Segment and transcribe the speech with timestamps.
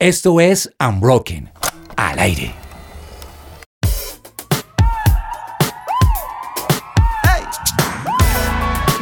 [0.00, 1.50] Esto es Unbroken,
[1.94, 2.54] al aire.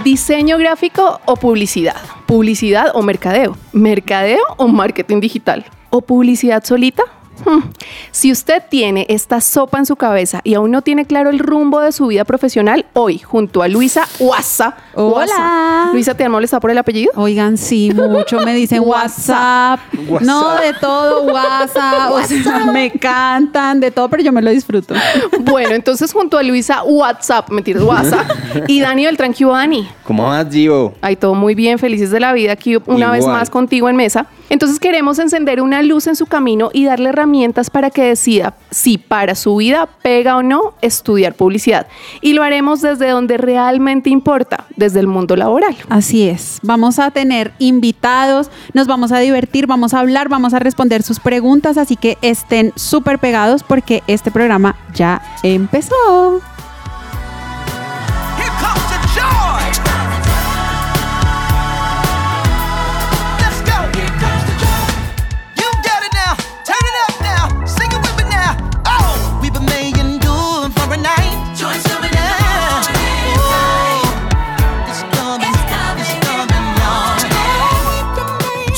[0.02, 1.94] Diseño gráfico o publicidad.
[2.26, 3.56] Publicidad o mercadeo.
[3.72, 5.64] Mercadeo o marketing digital.
[5.90, 7.04] O publicidad solita
[7.44, 7.70] Hmm.
[8.10, 11.80] Si usted tiene esta sopa en su cabeza y aún no tiene claro el rumbo
[11.80, 14.76] de su vida profesional, hoy, junto a Luisa Huasa.
[14.94, 15.90] Hola.
[15.92, 17.12] Luisa, ¿te han molestado por el apellido?
[17.16, 19.80] Oigan, sí, mucho me dicen WhatsApp.
[20.20, 22.12] No, de todo, WhatsApp.
[22.72, 24.94] me cantan, de todo, pero yo me lo disfruto.
[25.40, 28.30] Bueno, entonces junto a Luisa WhatsApp, mentira, WhatsApp.
[28.66, 29.88] y Dani del Tranquilo Dani.
[30.04, 30.94] ¿Cómo vas, Gio?
[31.00, 34.26] Ay, todo muy bien, felices de la vida aquí una vez más contigo en mesa.
[34.48, 38.98] Entonces queremos encender una luz en su camino y darle herramientas para que decida si
[38.98, 41.86] para su vida pega o no estudiar publicidad.
[42.20, 45.76] Y lo haremos desde donde realmente importa, desde el mundo laboral.
[45.88, 46.58] Así es.
[46.62, 51.20] Vamos a tener invitados, nos vamos a divertir, vamos a hablar, vamos a responder sus
[51.20, 56.40] preguntas, así que estén súper pegados porque este programa ya empezó.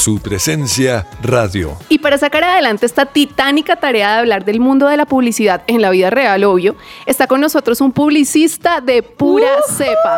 [0.01, 1.77] Su presencia radio.
[1.91, 5.83] Y para sacar adelante esta titánica tarea de hablar del mundo de la publicidad en
[5.83, 10.17] la vida real, obvio, está con nosotros un publicista de pura cepa.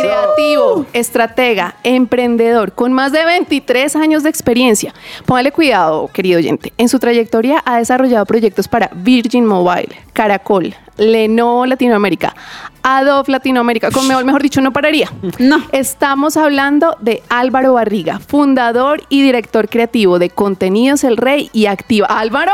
[0.00, 4.94] Creativo, estratega, emprendedor, con más de 23 años de experiencia.
[5.24, 6.72] Póngale cuidado, querido oyente.
[6.78, 12.34] En su trayectoria ha desarrollado proyectos para Virgin Mobile, Caracol, Lenovo Latinoamérica,
[12.82, 15.10] Adobe Latinoamérica, con mejor dicho, no pararía.
[15.38, 15.60] No.
[15.72, 22.06] Estamos hablando de Álvaro Barriga, fundador y director creativo de Contenidos El Rey y Activa.
[22.06, 22.52] Álvaro.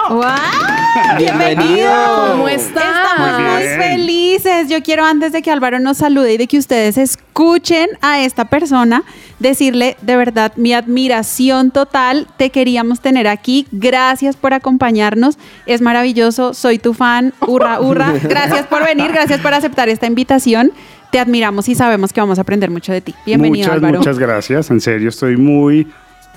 [1.19, 1.93] Bienvenido.
[2.31, 2.85] ¿Cómo estás?
[2.85, 4.69] Estamos felices.
[4.70, 8.47] Yo quiero antes de que Álvaro nos salude y de que ustedes escuchen a esta
[8.47, 9.05] persona,
[9.42, 12.27] decirle de verdad mi admiración total.
[12.39, 13.67] Te queríamos tener aquí.
[13.73, 15.36] Gracias por acompañarnos.
[15.67, 16.55] Es maravilloso.
[16.55, 17.35] Soy tu fan.
[17.47, 18.14] Hurra, hurra.
[18.23, 19.13] Gracias por venir.
[19.13, 20.73] Gracias por aceptar esta invitación.
[21.11, 23.14] Te admiramos y sabemos que vamos a aprender mucho de ti.
[23.27, 23.98] Bienvenido, muchas, Álvaro.
[23.98, 24.70] Muchas gracias.
[24.70, 25.86] En serio, estoy muy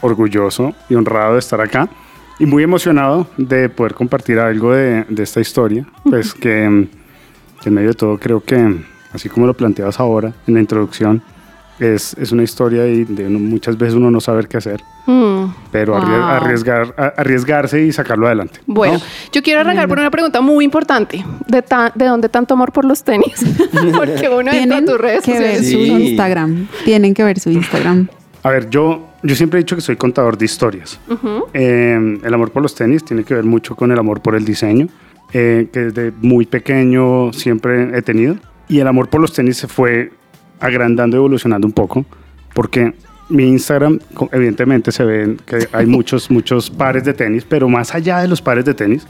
[0.02, 1.88] orgulloso y honrado de estar acá
[2.40, 5.86] y muy emocionado de poder compartir algo de, de esta historia.
[6.04, 6.88] Pues que,
[7.62, 8.84] que, en medio de todo creo que,
[9.14, 11.24] así como lo planteabas ahora en la introducción,
[11.80, 14.82] es, es una historia y de uno, muchas veces uno no sabe qué hacer.
[15.06, 15.46] Mm.
[15.72, 16.02] Pero Wow.
[16.04, 18.60] arriesgar, a- arriesgarse y sacarlo adelante.
[18.66, 19.02] Bueno, ¿no?
[19.32, 21.24] yo quiero arrancar por una pregunta muy importante.
[21.48, 23.36] ¿De, ta- de dónde tanto amor por los tenis?
[23.96, 25.78] Porque uno entra a Tienen tus redes que ver su.
[25.78, 26.68] Instagram.
[26.86, 28.08] Tienen que ver su Instagram.
[28.44, 31.00] A ver, yo, yo siempre he dicho que soy contador de historias.
[31.54, 34.46] Eh, el amor por los tenis tiene que ver mucho con el amor por el
[34.46, 34.88] diseño,
[35.34, 38.38] eh, que desde muy pequeño siempre he tenido.
[38.68, 40.12] Y el amor por los tenis se fue
[40.60, 42.06] agrandando, evolucionando un poco,
[42.54, 42.94] porque
[43.30, 44.00] mi Instagram,
[44.32, 48.42] evidentemente se ven que hay muchos, muchos pares de tenis, pero más allá de los
[48.42, 49.06] pares de tenis,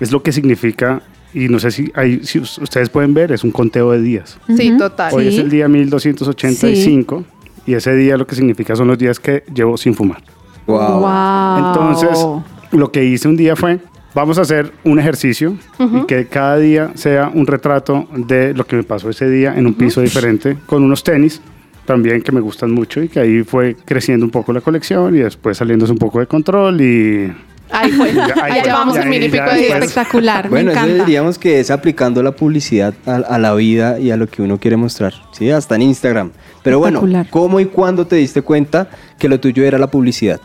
[0.00, 1.00] es lo que significa,
[1.32, 4.38] y no sé si, hay, si us- ustedes pueden ver, es un conteo de días.
[4.56, 4.78] Sí, Ujú.
[4.78, 5.12] total.
[5.14, 5.40] Hoy es Sí.
[5.40, 7.24] el día 1285
[7.66, 10.22] y ese día lo que significa son los días que llevo sin fumar.
[10.66, 11.00] Wow.
[11.00, 11.58] Wow.
[11.68, 12.26] Entonces,
[12.72, 13.78] lo que hice un día fue,
[14.16, 18.74] vamos a hacer un ejercicio y que cada día sea un retrato de lo que
[18.76, 21.40] me pasó ese día en un piso diferente con unos tenis
[21.84, 25.18] también que me gustan mucho y que ahí fue creciendo un poco la colección y
[25.18, 27.32] después saliéndose un poco de control y
[27.70, 28.12] Ahí fue.
[28.14, 29.78] Ya, ahí ya, pico de después- días.
[29.82, 31.04] Espectacular, Bueno, me eso encanta.
[31.04, 34.58] diríamos que es aplicando la publicidad a, a la vida y a lo que uno
[34.58, 35.12] quiere mostrar.
[35.32, 36.30] Sí, hasta en Instagram.
[36.62, 37.02] Pero bueno.
[37.30, 38.88] ¿cómo y cuándo te diste cuenta
[39.18, 40.40] que lo tuyo era la publicidad?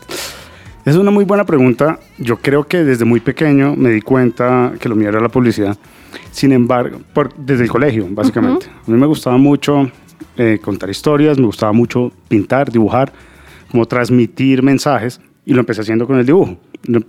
[0.84, 2.00] Es una muy buena pregunta.
[2.18, 5.76] Yo creo que desde muy pequeño me di cuenta que lo mío era la publicidad.
[6.32, 8.66] Sin embargo, por- desde el colegio, básicamente.
[8.86, 9.90] A mí me gustaba mucho
[10.36, 13.12] eh, contar historias, me gustaba mucho pintar, dibujar,
[13.70, 15.20] como transmitir mensajes.
[15.44, 16.56] Y lo empecé haciendo con el dibujo.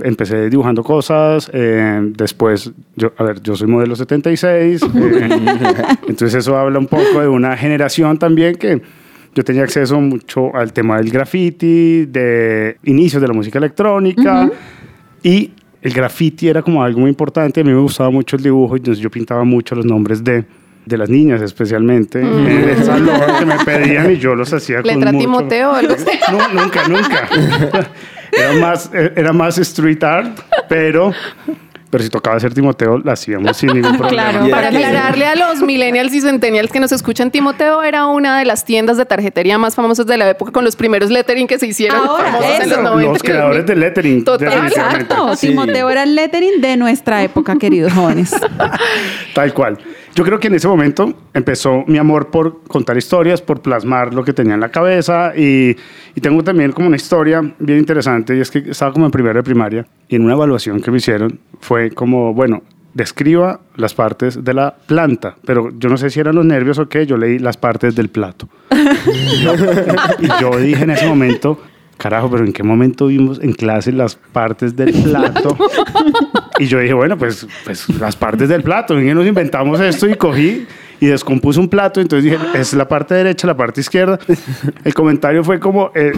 [0.04, 5.30] Empecé dibujando cosas, eh, después, yo, a ver, yo soy modelo 76, eh,
[6.08, 8.84] entonces eso habla un poco de una generación también que
[9.36, 14.50] yo tenía acceso mucho al tema del graffiti, de inicios de la música electrónica
[15.22, 15.52] y
[15.82, 17.62] el graffiti era como algo muy importante.
[17.62, 20.46] A mí me gustaba mucho el dibujo entonces yo pintaba mucho los nombres de,
[20.86, 22.22] de las niñas especialmente.
[22.22, 25.26] en el salón que me pedían y yo los hacía con Letra mucho...
[25.26, 26.06] Timoteo o algo así.
[26.32, 27.30] No, nunca, nunca.
[28.36, 31.14] Era más, era más street art, pero
[31.94, 34.32] pero si tocaba ser Timoteo, la hacíamos sin ningún problema.
[34.32, 34.50] Claro.
[34.50, 38.66] Para aclararle a los millennials y centennials que nos escuchan, Timoteo era una de las
[38.66, 42.00] tiendas de tarjetería más famosas de la época con los primeros lettering que se hicieron
[42.00, 43.14] Ahora, famosos en los 90.
[43.14, 44.24] Los creadores del lettering.
[44.24, 44.66] Total.
[44.66, 45.36] Exacto.
[45.36, 45.50] Sí.
[45.50, 48.36] Timoteo era el lettering de nuestra época, queridos jóvenes.
[49.36, 49.78] Tal cual.
[50.16, 54.24] Yo creo que en ese momento empezó mi amor por contar historias, por plasmar lo
[54.24, 55.76] que tenía en la cabeza y,
[56.14, 59.40] y tengo también como una historia bien interesante y es que estaba como en primero
[59.40, 62.62] de primaria y en una evaluación que me hicieron fue como, bueno,
[62.94, 66.88] describa las partes de la planta, pero yo no sé si eran los nervios o
[66.88, 68.48] qué, yo leí las partes del plato.
[70.20, 71.60] y yo dije en ese momento,
[71.98, 75.58] carajo, pero ¿en qué momento vimos en clase las partes del plato?
[76.60, 79.00] Y yo dije, bueno, pues, pues las partes del plato.
[79.00, 80.68] Y nos inventamos esto y cogí
[81.00, 82.00] y descompuse un plato.
[82.00, 84.20] Entonces dije, es la parte derecha, la parte izquierda.
[84.84, 86.14] El comentario fue como, eh,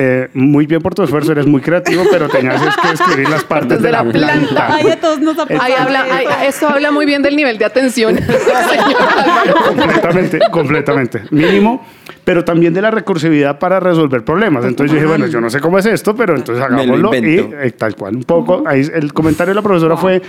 [0.00, 3.82] eh, muy bien por tu esfuerzo, eres muy creativo, pero tenías que escribir las partes
[3.82, 4.74] de la planta.
[4.74, 6.04] Ay, a todos nos Ahí habla,
[6.46, 6.68] eso.
[6.68, 9.54] habla muy bien del nivel de atención, señor Álvaro.
[9.66, 11.22] completamente, completamente.
[11.32, 11.84] Mínimo,
[12.28, 14.62] pero también de la recursividad para resolver problemas.
[14.66, 17.10] Entonces yo dije, bueno, yo no sé cómo es esto, pero entonces hagámoslo.
[17.14, 18.64] y eh, tal cual, un poco.
[18.66, 20.20] Ahí el comentario de la profesora fue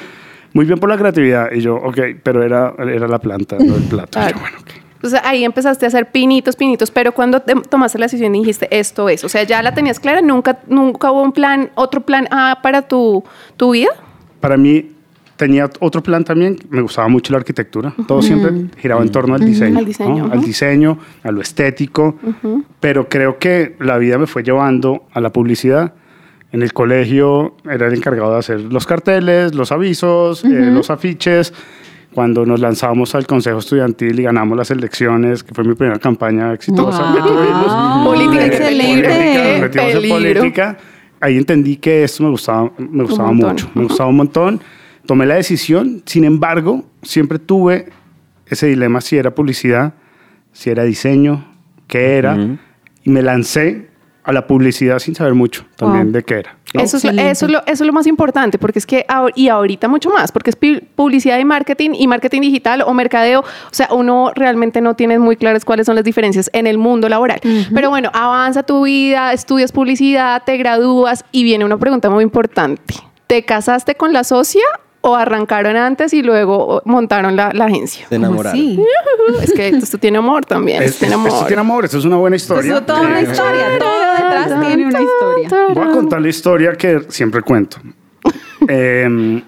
[0.53, 1.51] muy bien por la creatividad.
[1.51, 4.17] Y yo, ok, pero era, era la planta, no el plato.
[4.17, 4.39] Y yo, Claro.
[4.39, 4.69] bueno, ok.
[5.03, 8.39] O sea, ahí empezaste a hacer pinitos, pinitos, pero cuando te- tomaste la decisión y
[8.39, 11.99] dijiste esto es, o sea, ya la tenías clara, nunca, nunca hubo un plan, otro
[11.99, 13.25] plan A para tu,
[13.57, 13.89] tu vida.
[14.39, 14.91] Para mí
[15.39, 19.39] tenía otro plan también, me gustaba mucho la arquitectura, todo siempre giraba en torno al
[19.45, 20.33] diseño, Al diseño, ¿no?
[20.33, 22.17] al diseño, a lo estético,
[22.81, 25.93] pero creo que la vida me fue llevando a la publicidad.
[26.51, 31.53] En el colegio era el encargado de hacer los carteles, los avisos, eh, los afiches.
[32.13, 36.51] Cuando nos lanzamos al Consejo Estudiantil y ganamos las elecciones, que fue mi primera campaña
[36.53, 37.27] exitosa, Wow.
[37.27, 39.07] tuvimos, Política, excelente.
[39.07, 40.77] política, nos metimos en política.
[41.21, 44.59] Ahí entendí que esto me gustaba, me gustaba mucho, me gustaba un montón.
[45.09, 47.87] Tomé la decisión, sin embargo, siempre tuve
[48.45, 49.95] ese dilema si era publicidad,
[50.53, 51.47] si era diseño,
[51.87, 52.37] qué era,
[53.03, 53.87] y me lancé
[54.23, 56.11] a la publicidad sin saber mucho también Wow.
[56.13, 56.57] de qué era.
[56.75, 56.81] ¿no?
[56.83, 57.31] Eso es, lo, Excelente.
[57.31, 59.03] eso, es lo, eso es lo más importante, porque es que,
[59.33, 60.57] y ahorita mucho más, porque es
[60.95, 65.37] publicidad y marketing y marketing digital o mercadeo, o sea, uno realmente no tiene muy
[65.37, 67.39] claras cuáles son las diferencias en el mundo laboral.
[67.73, 72.93] Pero bueno, avanza tu vida, estudias publicidad, te gradúas y viene una pregunta muy importante.
[73.25, 74.61] ¿Te casaste con la socia
[75.01, 78.05] o arrancaron antes y luego montaron la, la agencia?
[78.09, 78.59] Se ¿Cómo enamoraron.
[78.59, 78.79] así?
[79.41, 81.47] Es que esto tiene amor también, Es- esto tiene es- esto amor.
[81.47, 82.69] tiene amor, esto es una buena historia.
[82.71, 85.67] Eso es toda una Eh, historia, todo detrás tiene una historia.
[85.73, 87.77] Voy a contar la historia que siempre cuento.
[88.67, 89.41] Em,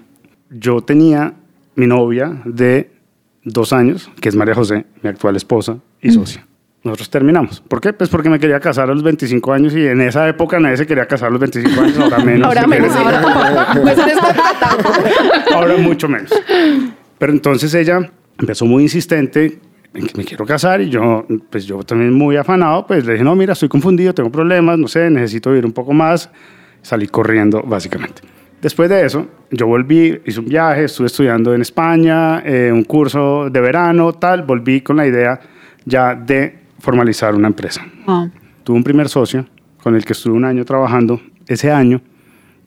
[0.50, 1.34] yo tenía
[1.76, 2.92] mi novia de
[3.44, 6.46] dos años, que es María José, mi actual esposa y socia.
[6.84, 7.62] Nosotros terminamos.
[7.62, 7.94] ¿Por qué?
[7.94, 10.88] Pues porque me quería casar a los 25 años y en esa época nadie se
[10.88, 12.48] quería casar a los 25 años, ahora menos.
[12.48, 13.82] Ahora menos, ahora tampoco.
[13.84, 14.36] Pues en esta
[15.56, 16.32] ahora mucho menos.
[17.20, 19.60] Pero entonces ella empezó muy insistente
[19.94, 23.24] en que me quiero casar y yo, pues yo también muy afanado, pues le dije,
[23.24, 26.32] no, mira, estoy confundido, tengo problemas, no sé, necesito vivir un poco más.
[26.82, 28.24] Salí corriendo, básicamente.
[28.60, 33.50] Después de eso, yo volví, hice un viaje, estuve estudiando en España, eh, un curso
[33.52, 35.40] de verano, tal, volví con la idea
[35.86, 37.86] ya de formalizar una empresa.
[38.08, 38.28] Ah.
[38.64, 39.46] Tuve un primer socio
[39.82, 41.22] con el que estuve un año trabajando.
[41.48, 42.02] Ese año,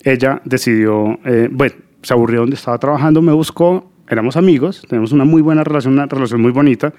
[0.02, 5.25] ella decidió, eh, bueno, se aburrió donde estaba trabajando, me buscó, éramos amigos, tenemos una
[5.25, 6.93] muy buena relación, una relación muy bonita,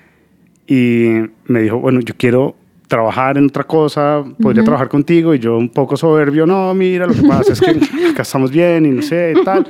[0.68, 1.18] y
[1.48, 2.56] me dijo, bueno, yo quiero
[2.88, 7.14] trabajar en otra cosa, podría trabajar contigo, y yo un poco soberbio, no, mira, lo
[7.14, 7.70] que pasa es que
[8.12, 9.68] acá estamos bien y no sé, tal.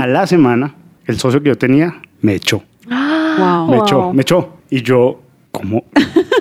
[0.00, 0.74] A la semana,
[1.06, 2.62] el socio que yo tenía me echó.
[2.88, 3.68] Wow.
[3.70, 3.84] Me Wow.
[3.84, 4.56] echó, me echó.
[4.70, 5.20] Y yo,
[5.52, 5.84] ¿cómo?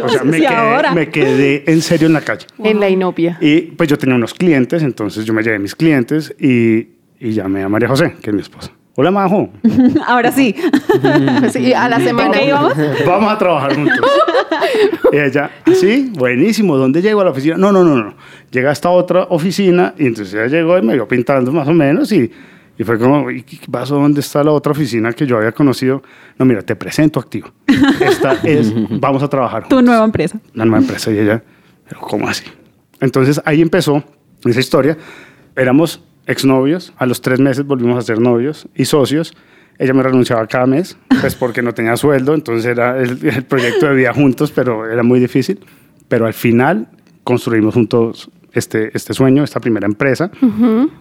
[0.04, 0.90] O sea, me Sí, ahora.
[0.90, 2.46] quedé, me quedé en serio en la calle.
[2.64, 3.38] En la inopia.
[3.42, 6.88] Y pues yo tenía unos clientes, entonces yo me llevé mis clientes y,
[7.20, 8.72] y llamé a María José, que es mi esposa.
[8.96, 9.50] Hola, Majo.
[10.08, 10.54] Ahora sí.
[11.52, 12.42] Sí, a la semana.
[12.44, 12.74] íbamos?
[13.06, 14.00] Vamos a trabajar juntos.
[15.12, 16.78] y ella, sí, buenísimo.
[16.78, 17.56] ¿Dónde llego a la oficina?
[17.58, 18.14] No, no, no, no.
[18.52, 21.74] Llega a esta otra oficina y entonces ella llegó y me vio pintando más o
[21.74, 22.30] menos y,
[22.78, 23.96] y fue como, ¿y qué pasó?
[23.96, 26.02] ¿Dónde está la otra oficina que yo había conocido?
[26.40, 27.50] No, mira, te presento activo.
[28.00, 29.84] Esta es, vamos a trabajar Tu juntos.
[29.84, 30.40] nueva empresa.
[30.56, 31.44] una nueva empresa y ella,
[31.88, 32.46] pero ¿cómo así?
[33.00, 34.04] Entonces ahí empezó
[34.46, 34.98] esa historia.
[35.56, 39.34] Éramos exnovios, a los tres meses volvimos a ser novios y socios.
[39.78, 43.88] Ella me renunciaba cada mes, pues porque no tenía sueldo, entonces era el, el proyecto
[43.88, 45.60] de vida juntos, pero era muy difícil.
[46.08, 46.88] Pero al final
[47.24, 50.32] construimos juntos este, este sueño, esta primera empresa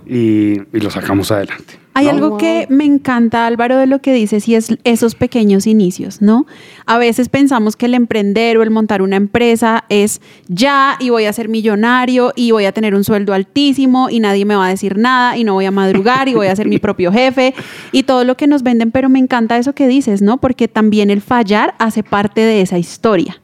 [0.06, 1.80] y, y lo sacamos adelante.
[1.92, 2.12] Hay ¿no?
[2.12, 6.46] algo que me encanta, Álvaro, de lo que dices, y es esos pequeños inicios, ¿no?
[6.86, 11.24] A veces pensamos que el emprender o el montar una empresa es ya y voy
[11.24, 14.70] a ser millonario y voy a tener un sueldo altísimo y nadie me va a
[14.70, 17.54] decir nada y no voy a madrugar y voy a ser mi propio jefe
[17.90, 20.40] y todo lo que nos venden, pero me encanta eso que dices, ¿no?
[20.40, 23.42] Porque también el fallar hace parte de esa historia.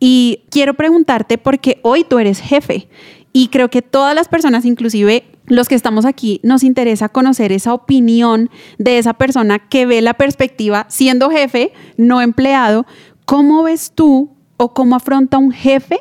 [0.00, 2.88] Y quiero preguntarte porque hoy tú eres jefe
[3.36, 7.74] y creo que todas las personas, inclusive los que estamos aquí, nos interesa conocer esa
[7.74, 8.48] opinión
[8.78, 12.86] de esa persona que ve la perspectiva siendo jefe, no empleado.
[13.24, 15.98] ¿Cómo ves tú o cómo afronta un jefe,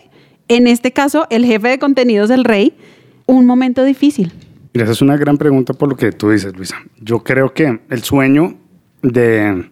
[0.47, 2.77] en este caso el jefe de contenidos del rey,
[3.25, 4.31] un momento difícil?
[4.71, 6.75] Mira, esa es una gran pregunta por lo que tú dices, Luisa.
[7.01, 8.57] Yo creo que el sueño
[9.01, 9.71] de...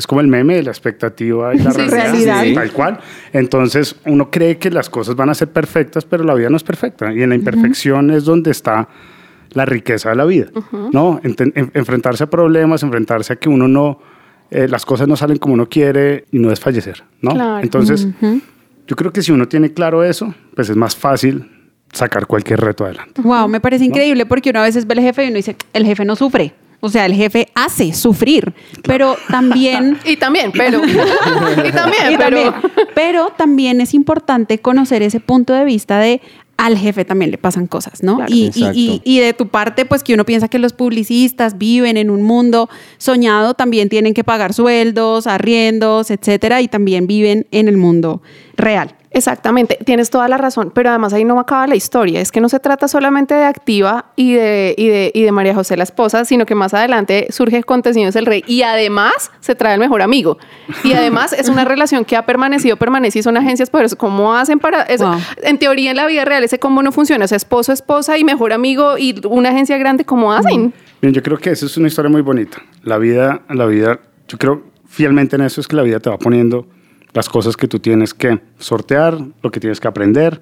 [0.00, 2.42] Es como el meme de la expectativa y la Sí, realidad, realidad.
[2.42, 2.98] sí, tal cual.
[3.32, 6.64] Entonces, uno cree que las cosas van a ser perfectas, pero la vida no es
[6.64, 7.12] perfecta.
[7.12, 8.88] Y en la imperfección es donde está
[9.50, 10.46] la riqueza de la vida,
[10.92, 11.20] ¿no?
[11.22, 14.00] Enten- en- enfrentarse a problemas, enfrentarse a que uno no...
[14.50, 17.32] eh, las cosas no salen como uno quiere y no desfallecer, ¿no?
[17.32, 17.58] Claro.
[17.62, 18.08] Entonces,
[18.86, 21.50] yo creo que si uno tiene claro eso, pues es más fácil
[21.92, 23.20] sacar cualquier reto adelante.
[23.22, 25.84] Wow, me parece increíble porque uno a veces ve al jefe y uno dice, el
[25.84, 26.52] jefe no sufre.
[26.80, 29.98] O sea, el jefe hace sufrir, pero también...
[30.06, 30.80] Y también, pero.
[31.66, 32.52] y también, Y pero.
[32.52, 32.54] también,
[32.94, 36.20] pero también es importante conocer ese punto de vista de
[36.56, 38.16] al jefe también le pasan cosas, ¿no?
[38.16, 38.30] Claro.
[38.34, 42.10] Y, y- y de tu parte, pues que uno piensa que los publicistas viven en
[42.10, 42.68] un mundo
[42.98, 48.20] soñado, también tienen que pagar sueldos, arriendos, etcétera, y también viven en el mundo
[48.58, 48.94] real.
[49.20, 52.22] Exactamente, tienes toda la razón, pero además ahí no acaba la historia.
[52.22, 55.54] Es que no se trata solamente de Activa y de, y de, y de María
[55.54, 59.74] José la esposa, sino que más adelante surge Contenidos el Rey y además se trae
[59.74, 60.38] el mejor amigo.
[60.84, 63.98] Y además es una relación que ha permanecido, permanece y son agencias poderosas.
[63.98, 65.06] ¿Cómo hacen para eso?
[65.06, 65.20] Wow.
[65.42, 67.26] En teoría, en la vida real, ese cómo no funciona.
[67.26, 70.72] O sea, esposo, esposa y mejor amigo y una agencia grande, ¿cómo hacen?
[71.02, 72.62] Bien, yo creo que esa es una historia muy bonita.
[72.82, 76.16] La vida, la vida, yo creo fielmente en eso es que la vida te va
[76.18, 76.66] poniendo
[77.12, 80.40] las cosas que tú tienes que sortear, lo que tienes que aprender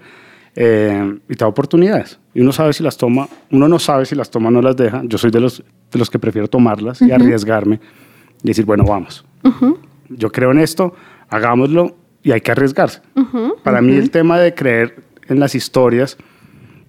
[0.55, 2.19] eh, y te da oportunidades.
[2.35, 4.77] Y uno sabe si las toma, uno no sabe si las toma o no las
[4.77, 5.03] deja.
[5.05, 7.81] Yo soy de los, de los que prefiero tomarlas y arriesgarme
[8.43, 9.25] y decir, bueno, vamos.
[10.09, 10.95] Yo creo en esto,
[11.29, 13.01] hagámoslo y hay que arriesgarse.
[13.63, 16.17] Para mí el tema de creer en las historias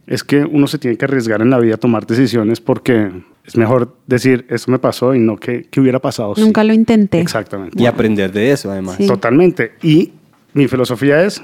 [0.07, 3.11] es que uno se tiene que arriesgar en la vida a tomar decisiones porque
[3.49, 6.35] es mejor decir, esto me pasó y no que, que hubiera pasado.
[6.35, 6.41] si".
[6.41, 7.19] Nunca lo intenté.
[7.19, 7.81] Exactamente.
[7.81, 8.97] Y aprender de eso, además.
[8.97, 9.07] Sí.
[9.07, 9.71] Totalmente.
[9.81, 10.13] Y
[10.53, 11.41] mi filosofía es,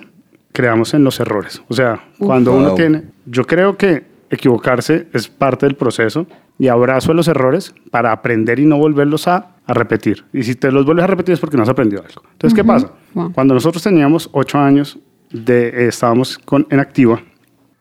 [0.52, 1.64] creamos en los errores.
[1.68, 6.28] O sea, cuando uno tiene, yo creo que equivocarse es parte del proceso
[6.60, 10.26] y abrazo los errores para aprender y no volverlos a, a repetir.
[10.32, 12.22] Y si te los vuelves a repetir es porque no has aprendido algo.
[12.34, 12.92] Entonces, ¿qué pasa?
[13.16, 13.34] Wow.
[13.34, 15.00] Cuando nosotros teníamos ocho años,
[15.32, 17.20] de, eh, estábamos con, en activa,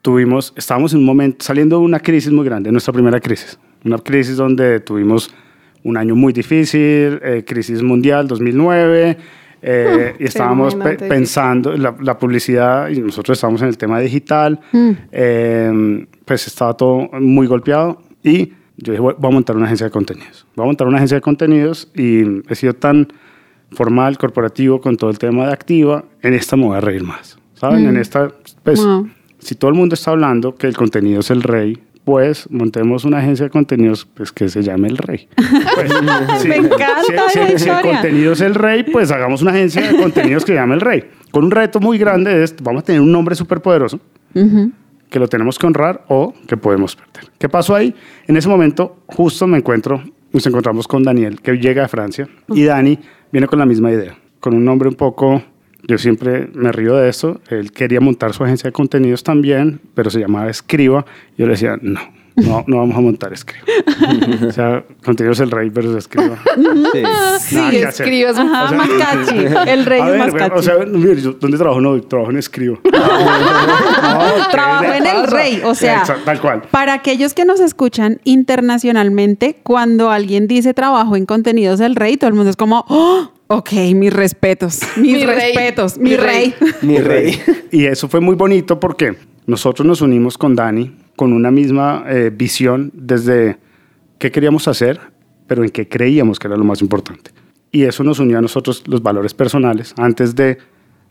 [0.00, 3.58] tuvimos, estábamos en un momento, saliendo de una crisis muy grande, nuestra primera crisis.
[3.84, 5.30] Una crisis donde tuvimos
[5.82, 9.16] un año muy difícil, eh, crisis mundial 2009,
[9.62, 14.60] eh, y estábamos pe- pensando, la, la publicidad, y nosotros estábamos en el tema digital,
[15.12, 19.90] eh, pues estaba todo muy golpeado, y yo dije, voy a montar una agencia de
[19.92, 20.46] contenidos.
[20.56, 23.08] Voy a montar una agencia de contenidos, y he sido tan
[23.72, 27.38] formal, corporativo, con todo el tema de activa, en esta me voy a reír más.
[27.54, 27.86] ¿Saben?
[27.86, 28.30] En esta,
[28.62, 29.08] pues, Wow.
[29.38, 33.18] si todo el mundo está hablando que el contenido es el rey, pues montemos una
[33.18, 35.28] agencia de contenidos pues, que se llame El Rey.
[35.74, 35.92] Pues,
[36.42, 39.52] sí, Me encanta si, esa si- si el contenido es el rey, pues hagamos una
[39.52, 41.04] agencia de contenidos que se llame El Rey.
[41.30, 43.98] Con un reto muy grande es, vamos a tener un nombre súper poderoso
[45.10, 47.30] que lo tenemos que honrar o que podemos perder.
[47.38, 47.94] ¿Qué pasó ahí?
[48.26, 52.64] En ese momento justo me encuentro, nos encontramos con Daniel, que llega de Francia, y
[52.64, 52.98] Dani
[53.30, 55.40] viene con la misma idea, con un nombre un poco,
[55.88, 60.10] yo siempre me río de eso, él quería montar su agencia de contenidos también, pero
[60.10, 61.04] se llamaba Escriba,
[61.36, 62.00] yo le decía, no.
[62.36, 63.64] No, no vamos a montar Escriba.
[64.48, 66.36] o sea, contenidos el rey versus Escriba.
[66.90, 67.02] Sí.
[67.04, 67.74] Hacer.
[67.88, 68.36] escribas.
[68.36, 69.38] Ajá, O sea- más catchy.
[69.70, 70.58] El rey A es más catchy.
[70.58, 71.80] O sea, mire, yo, ¿dónde trabajo?
[71.80, 72.76] No, trabajo en Escriba.
[74.50, 76.62] Trabajo ¿qué le en el rey, o sea, Exacto, tal cual.
[76.70, 82.28] Para aquellos que nos escuchan internacionalmente, cuando alguien dice trabajo en contenidos del rey, todo
[82.28, 86.54] el mundo es como, oh, ok, mis respetos, mis Mi rey, respetos, mi mi rey.
[86.82, 87.40] Mi rey.
[87.70, 92.30] Y eso fue muy bonito porque nosotros nos unimos con Dani con una misma eh,
[92.34, 93.58] visión desde
[94.18, 95.00] qué queríamos hacer,
[95.46, 97.30] pero en qué creíamos que era lo más importante.
[97.70, 100.58] Y eso nos unió a nosotros los valores personales antes de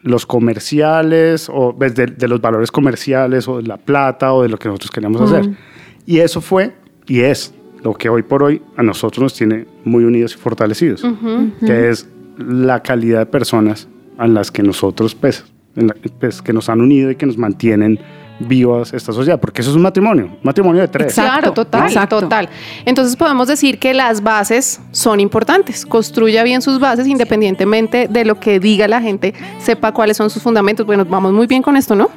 [0.02, 4.58] los comerciales o desde de los valores comerciales o de la plata o de lo
[4.58, 5.50] que nosotros queríamos hacer.
[6.06, 6.74] Y eso fue
[7.06, 11.06] y es lo que hoy por hoy a nosotros nos tiene muy unidos y fortalecidos,
[11.66, 13.88] que es la calidad de personas
[14.18, 15.44] a las que nosotros pues,
[15.76, 18.00] en la- pues, que nos han unido y que nos mantienen
[18.40, 21.08] vivas esta sociedad, porque eso es un matrimonio, un matrimonio de tres.
[21.10, 21.32] Exacto.
[21.40, 22.20] Claro, total, exacto.
[22.20, 22.50] total.
[22.84, 25.86] Entonces podemos decir que las bases son importantes.
[25.86, 30.42] Construya bien sus bases independientemente de lo que diga la gente, sepa cuáles son sus
[30.42, 30.86] fundamentos.
[30.86, 32.10] Bueno, vamos muy bien con esto, ¿no?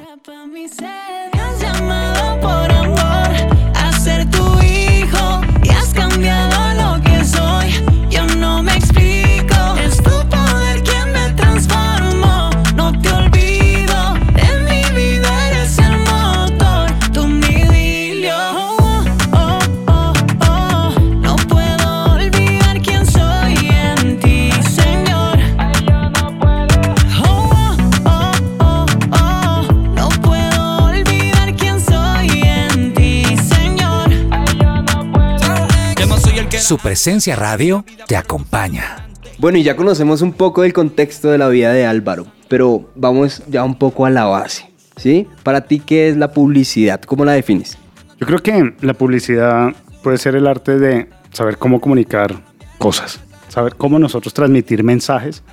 [36.67, 39.07] Su presencia radio te acompaña.
[39.39, 43.41] Bueno, y ya conocemos un poco del contexto de la vida de Álvaro, pero vamos
[43.49, 45.29] ya un poco a la base, ¿sí?
[45.45, 47.01] Para ti, ¿qué es la publicidad?
[47.03, 47.79] ¿Cómo la defines?
[48.19, 52.35] Yo creo que la publicidad puede ser el arte de saber cómo comunicar
[52.79, 55.45] cosas, saber cómo nosotros transmitir mensajes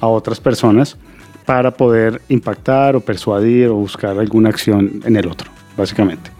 [0.00, 0.96] a otras personas
[1.44, 6.30] para poder impactar o persuadir o buscar alguna acción en el otro, básicamente.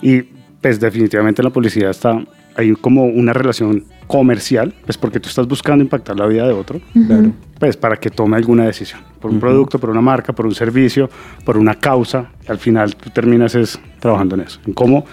[0.00, 0.22] Y
[0.60, 2.24] pues definitivamente en la publicidad está,
[2.56, 6.80] hay como una relación comercial, pues porque tú estás buscando impactar la vida de otro,
[7.06, 7.32] Claro.
[7.58, 11.08] pues para que tome alguna decisión, por un producto, por una marca, por un servicio,
[11.44, 15.04] por una causa, al final tú terminas es trabajando en eso, en cómo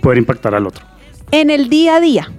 [0.00, 0.84] poder impactar al otro.
[1.32, 2.30] En el día a día,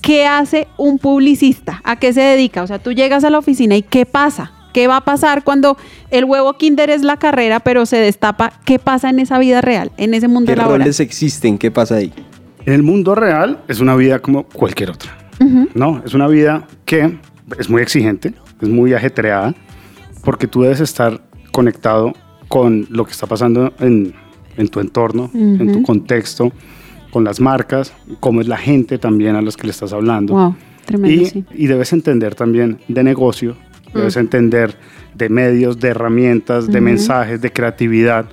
[0.00, 1.80] ¿qué hace un publicista?
[1.84, 2.62] ¿A qué se dedica?
[2.62, 4.52] O sea, tú llegas a la oficina y ¿qué pasa?
[4.72, 5.76] ¿Qué va a pasar cuando
[6.10, 8.52] el huevo kinder es la carrera, pero se destapa?
[8.64, 10.80] ¿Qué pasa en esa vida real, en ese mundo ¿Qué laboral?
[10.82, 11.58] roles existen?
[11.58, 12.12] ¿Qué pasa ahí?
[12.66, 15.10] En el mundo real es una vida como cualquier otra,
[15.74, 16.02] ¿no?
[16.04, 17.18] Es una vida que
[17.58, 19.54] es muy exigente, es muy ajetreada,
[20.24, 21.20] porque tú debes estar
[21.52, 22.12] conectado
[22.48, 24.14] con lo que está pasando en,
[24.56, 26.52] en tu entorno, en tu contexto,
[27.10, 30.34] con las marcas, cómo es la gente también a los que le estás hablando.
[30.34, 31.44] Wow, tremendo, y, sí.
[31.54, 33.56] y debes entender también de negocio,
[33.92, 34.76] debes entender
[35.14, 38.26] de medios, de herramientas, de mensajes, de creatividad.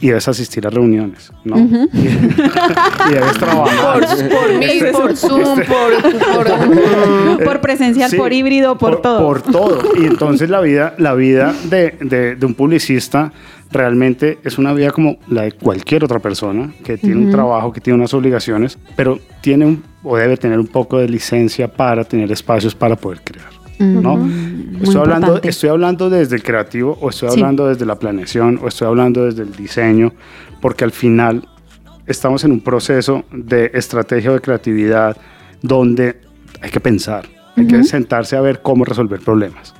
[0.00, 1.58] Y debes asistir a reuniones, ¿no?
[1.58, 4.00] y, y debes trabajar.
[4.00, 6.46] Por, por Meet, por Zoom, por...
[6.46, 9.18] por- por presencial, Sí, por híbrido, por, todo.
[9.20, 9.82] Por todo.
[10.00, 13.32] Y entonces la vida, la vida de, de- de un publicista
[13.70, 17.80] realmente es una vida como la de cualquier otra persona que tiene un trabajo, que
[17.80, 22.30] tiene unas obligaciones, pero tiene un, o debe tener un poco de licencia para tener
[22.32, 23.48] espacios para poder crear.
[23.78, 24.28] ¿No?
[24.82, 27.40] Estoy hablando, estoy hablando desde el creativo, o estoy Sí.
[27.40, 30.12] hablando desde la planeación, o estoy hablando desde el diseño,
[30.60, 31.46] porque al final
[32.06, 35.16] estamos en un proceso de estrategia o de creatividad
[35.62, 36.20] donde
[36.60, 37.26] hay que pensar,
[37.58, 39.74] hay que sentarse a ver cómo resolver problemas.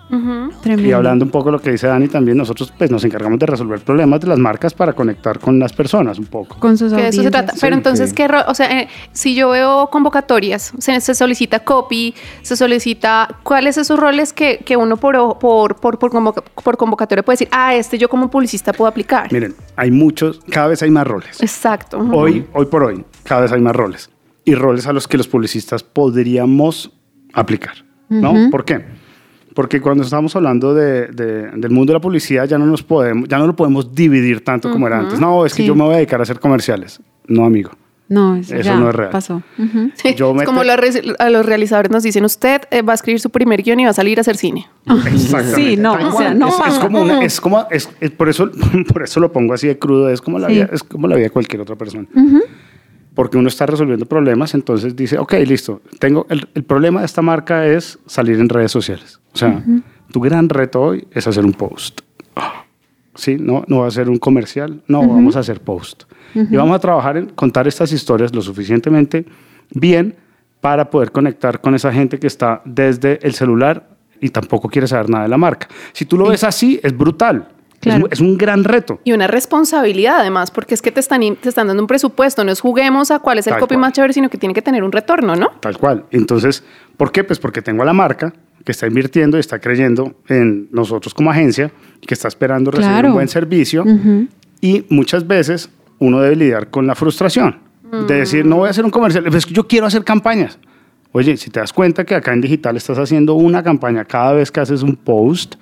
[0.63, 0.89] Tremendo.
[0.89, 3.47] Y hablando un poco de lo que dice Dani, también nosotros pues nos encargamos de
[3.47, 6.59] resolver problemas de las marcas para conectar con las personas un poco.
[6.59, 7.31] con sus de eso se audiencias.
[7.47, 7.53] trata.
[7.61, 8.15] Pero entonces, sí.
[8.17, 13.77] ¿qué o sea, eh, si yo veo convocatorias, se, se solicita copy, se solicita, ¿cuáles
[13.79, 17.75] esos roles que, que uno por, por, por, por, convoca- por convocatoria puede decir, ah,
[17.75, 19.33] este yo como publicista puedo aplicar?
[19.33, 21.41] Miren, hay muchos, cada vez hay más roles.
[21.43, 21.99] Exacto.
[22.13, 24.11] Hoy, hoy por hoy, cada vez hay más roles.
[24.45, 26.93] Y roles a los que los publicistas podríamos
[27.33, 27.85] aplicar.
[28.09, 28.51] ¿No?
[28.51, 28.85] ¿Por qué?
[29.55, 33.29] Porque cuando estamos hablando de- de- del mundo de la publicidad ya no, nos podemos,
[33.29, 35.19] ya no lo podemos dividir tanto como era antes.
[35.21, 35.67] No, es que Sí.
[35.67, 37.01] yo me voy a dedicar a hacer comerciales.
[37.27, 37.71] No, amigo.
[38.11, 39.11] No, eso, Eso ya no es real.
[39.11, 39.43] pasó.
[40.17, 42.95] Yo me es como los re- a los realizadores nos dicen, usted eh, va a
[42.95, 44.67] escribir su primer guion y va a salir a hacer cine.
[44.87, 45.55] Exactamente.
[45.57, 48.51] Sí, no, o sea, no es, es como una- es como es- es- por eso
[48.95, 50.55] por eso lo pongo así de crudo es como la Sí.
[50.55, 52.07] vida es como la vida de cualquier otra persona
[53.19, 57.21] porque uno está resolviendo problemas entonces dice ok listo tengo el, el problema de esta
[57.21, 59.19] marca es salir en redes sociales.
[59.33, 59.61] O sea
[60.13, 62.03] tu gran reto hoy es hacer un post.
[62.37, 62.65] Ah,
[63.17, 66.05] sí no no va a ser un comercial no vamos a hacer post.
[66.33, 69.27] Y vamos a trabajar en contar estas historias lo suficientemente
[69.75, 70.15] bien
[70.61, 73.89] para poder conectar con esa gente que está desde el celular
[74.21, 75.67] y tampoco quiere saber nada de la marca.
[75.93, 77.49] Si tú lo ves así, es brutal.
[77.81, 78.05] Es Claro.
[78.07, 79.01] un- Es, un gran reto.
[79.05, 82.51] Y una responsabilidad además, porque es que te están, te están dando un presupuesto, no
[82.51, 83.81] es juguemos a cuál es el Tal copy cual.
[83.83, 85.51] más chévere, sino que tiene que tener un retorno, ¿no?
[85.61, 86.05] Tal cual.
[86.11, 86.65] Entonces,
[86.97, 87.23] ¿por qué?
[87.25, 88.33] Pues porque tengo a la marca
[88.65, 91.71] que está invirtiendo y está creyendo en nosotros como agencia,
[92.07, 93.09] que está esperando recibir Claro.
[93.09, 93.85] un buen servicio.
[94.61, 97.61] Y muchas veces uno debe lidiar con la frustración
[98.09, 100.59] de decir, no voy a hacer un comercial, es que yo quiero hacer campañas.
[101.13, 104.51] Oye, si te das cuenta que acá en digital estás haciendo una campaña cada vez
[104.51, 105.55] que haces un post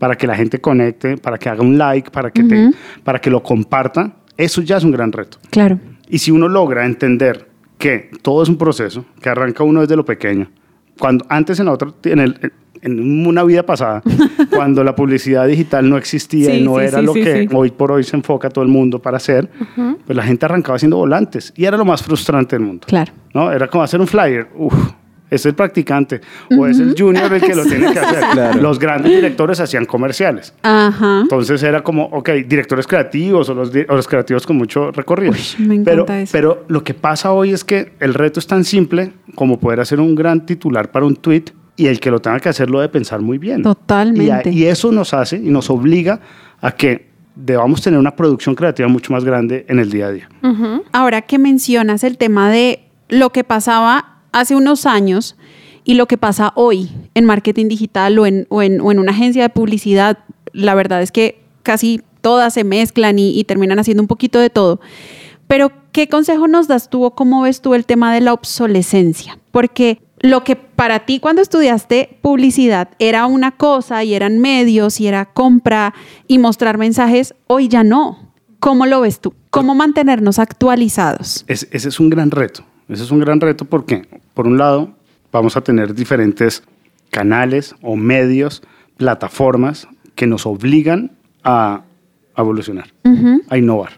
[0.00, 2.70] para que la gente conecte, para que haga un like, para que, te,
[3.04, 5.36] para que lo comparta, eso ya es un gran reto.
[5.50, 5.78] Claro.
[6.08, 10.06] Y si uno logra entender que todo es un proceso, que arranca uno desde lo
[10.06, 10.50] pequeño,
[10.98, 14.02] cuando antes en, la otra, en, el, en una vida pasada,
[14.50, 17.70] cuando la publicidad digital no existía Sí, y no sí, era sí, lo que hoy
[17.70, 19.50] por hoy se enfoca todo el mundo para hacer,
[20.06, 22.86] pues la gente arrancaba haciendo volantes y era lo más frustrante del mundo.
[22.88, 23.12] Claro.
[23.34, 23.52] ¿no?
[23.52, 24.48] Era como hacer un flyer.
[24.56, 24.74] Uf,
[25.30, 26.20] es el practicante
[26.58, 28.24] o es el junior el que lo tiene que hacer.
[28.32, 28.60] Claro.
[28.60, 30.52] Los grandes directores hacían comerciales.
[30.62, 31.20] Ajá.
[31.22, 35.32] Entonces era como, ok, directores creativos o los, o los creativos con mucho recorrido.
[35.32, 36.32] Uy, me pero, encanta eso.
[36.32, 40.00] pero lo que pasa hoy es que el reto es tan simple como poder hacer
[40.00, 41.44] un gran titular para un tweet
[41.76, 43.62] y el que lo tenga que hacer lo debe pensar muy bien.
[43.62, 44.24] Totalmente.
[44.24, 46.20] Y, a- y eso nos hace y nos obliga
[46.60, 50.28] a que debamos tener una producción creativa mucho más grande en el día a día.
[50.92, 55.36] Ahora que mencionas el tema de lo que pasaba hace unos años
[55.84, 59.12] y lo que pasa hoy en marketing digital o en, o en, o en una
[59.12, 60.18] agencia de publicidad,
[60.52, 64.80] la verdad es que casi todas se mezclan y, terminan haciendo un poquito de todo.
[65.46, 69.38] Pero, ¿qué consejo nos das tú o cómo ves tú el tema de la obsolescencia?
[69.50, 75.06] Porque lo que para ti cuando estudiaste publicidad era una cosa y eran medios y
[75.08, 75.94] era compra
[76.28, 78.32] y mostrar mensajes, hoy ya no.
[78.60, 79.32] ¿Cómo lo ves tú?
[79.48, 81.44] ¿Cómo mantenernos actualizados?
[81.48, 82.62] Es- ese es un gran reto.
[82.90, 84.90] Ese es un gran reto porque, por un lado,
[85.30, 86.64] vamos a tener diferentes
[87.10, 88.62] canales o medios,
[88.96, 91.12] plataformas que nos obligan
[91.44, 91.84] a,
[92.36, 92.92] evolucionar,
[93.48, 93.92] a innovar.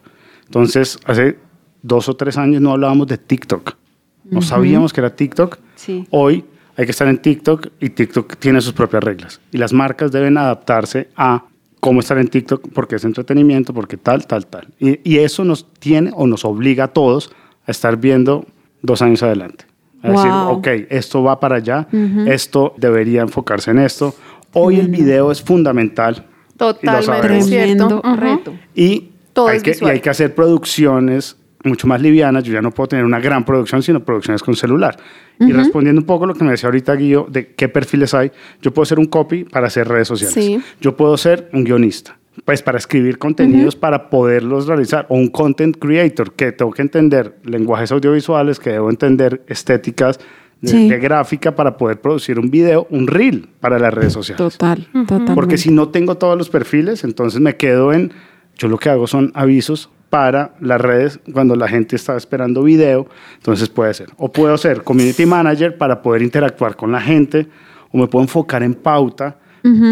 [0.45, 1.39] Entonces, hace
[1.81, 3.77] dos o tres años no hablábamos de TikTok.
[4.25, 5.59] No sabíamos que era TikTok.
[5.75, 6.07] Sí.
[6.11, 6.45] Hoy
[6.77, 9.41] hay que estar en TikTok y TikTok tiene sus propias reglas.
[9.53, 11.45] Y las marcas deben adaptarse a
[11.81, 14.69] cómo estar en TikTok porque es entretenimiento, porque tal, tal, tal.
[14.79, 17.33] Y, y eso nos tiene o nos obliga a todos
[17.67, 18.47] a estar viendo
[18.83, 19.65] dos años adelante.
[20.03, 20.49] A decir, Wow.
[20.59, 21.87] ok, esto va para allá,
[22.27, 24.15] esto debería enfocarse en esto.
[24.53, 26.27] Hoy el video es fundamental.
[26.55, 27.87] y Totalmente cierto.
[27.89, 28.17] Tremendo Ujú.
[28.17, 28.55] reto.
[28.75, 32.45] Y Todo hay, es que, y hay que hacer producciones mucho más livianas.
[32.45, 34.97] Yo ya no puedo tener una gran producción, sino producciones con celular.
[35.41, 38.31] Y respondiendo un poco a lo que me decía ahorita Guillo, de qué perfiles hay,
[38.61, 40.35] yo puedo ser un copy para hacer redes sociales.
[40.35, 40.61] Sí.
[40.81, 45.07] Yo puedo ser un guionista, pues para escribir contenidos para poderlos realizar.
[45.09, 50.19] O un content creator, que tengo que entender lenguajes audiovisuales, que debo entender estéticas
[50.61, 50.89] de, Sí.
[50.89, 54.39] de gráfica para poder producir un video, un reel para las redes sociales.
[54.39, 55.35] Total, total.
[55.35, 58.13] Porque si no tengo todos los perfiles, entonces me quedo en,
[58.57, 63.09] yo lo que hago son avisos para las redes cuando la gente está esperando video,
[63.37, 64.11] entonces puede ser.
[64.19, 67.47] O puedo ser community manager para poder interactuar con la gente,
[67.91, 69.37] o me puedo enfocar en pauta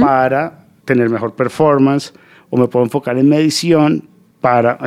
[0.00, 2.12] para tener mejor performance,
[2.50, 4.08] o me puedo enfocar en medición
[4.40, 4.78] para,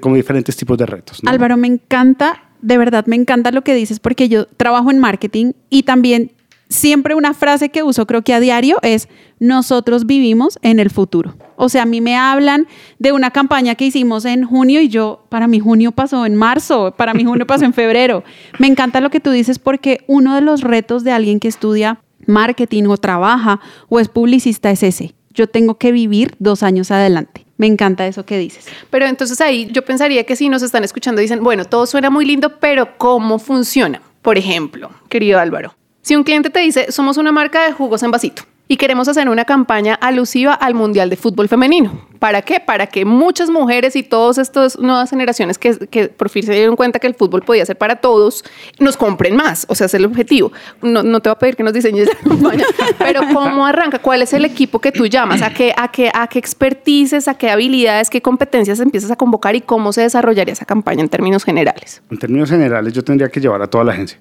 [0.00, 1.20] como diferentes tipos de retos.
[1.26, 5.52] Álvaro, me encanta, de verdad me encanta lo que dices porque yo trabajo en marketing
[5.68, 6.32] y también
[6.68, 9.08] siempre una frase que uso creo que a diario es
[9.40, 11.34] nosotros vivimos en el futuro.
[11.56, 12.66] O sea, a mí me hablan
[12.98, 16.94] de una campaña que hicimos en junio y yo, para mí junio pasó en marzo,
[16.96, 18.22] para mí junio pasó en febrero.
[18.58, 22.00] Me encanta lo que tú dices porque uno de los retos de alguien que estudia
[22.26, 25.14] marketing o trabaja o es publicista es ese.
[25.32, 27.46] Yo tengo que vivir dos años adelante.
[27.56, 28.66] Me encanta eso que dices.
[28.90, 32.24] Pero entonces ahí yo pensaría que si nos están escuchando dicen, bueno, todo suena muy
[32.24, 34.02] lindo, pero ¿cómo funciona?
[34.22, 38.10] Por ejemplo, querido Álvaro, si un cliente te dice, somos una marca de jugos en
[38.10, 42.08] vasito y queremos hacer una campaña alusiva al Mundial de Fútbol Femenino.
[42.20, 42.60] ¿Para qué?
[42.60, 46.76] Para que muchas mujeres y todas estas nuevas generaciones que, que por fin se dieron
[46.76, 48.44] cuenta que el fútbol podía ser para todos,
[48.78, 49.66] nos compren más.
[49.68, 50.52] O sea, ese es el objetivo.
[50.82, 52.64] No, no te voy a pedir que nos diseñes la campaña,
[52.98, 53.98] pero ¿cómo arranca?
[53.98, 55.42] ¿Cuál es el equipo que tú llamas?
[55.42, 59.56] ¿A qué, a qué, a qué expertices, a qué habilidades, qué competencias empiezas a convocar
[59.56, 62.02] y cómo se desarrollaría esa campaña en términos generales?
[62.08, 64.20] En términos generales, yo tendría que llevar a toda la agencia.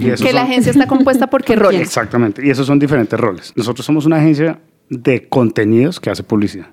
[0.00, 1.82] Y Que la agencia está compuesta por qué roles.
[1.82, 2.44] Exactamente.
[2.44, 3.52] Y esos son diferentes roles.
[3.54, 6.68] Nosotros somos una agencia de contenidos que hace publicidad.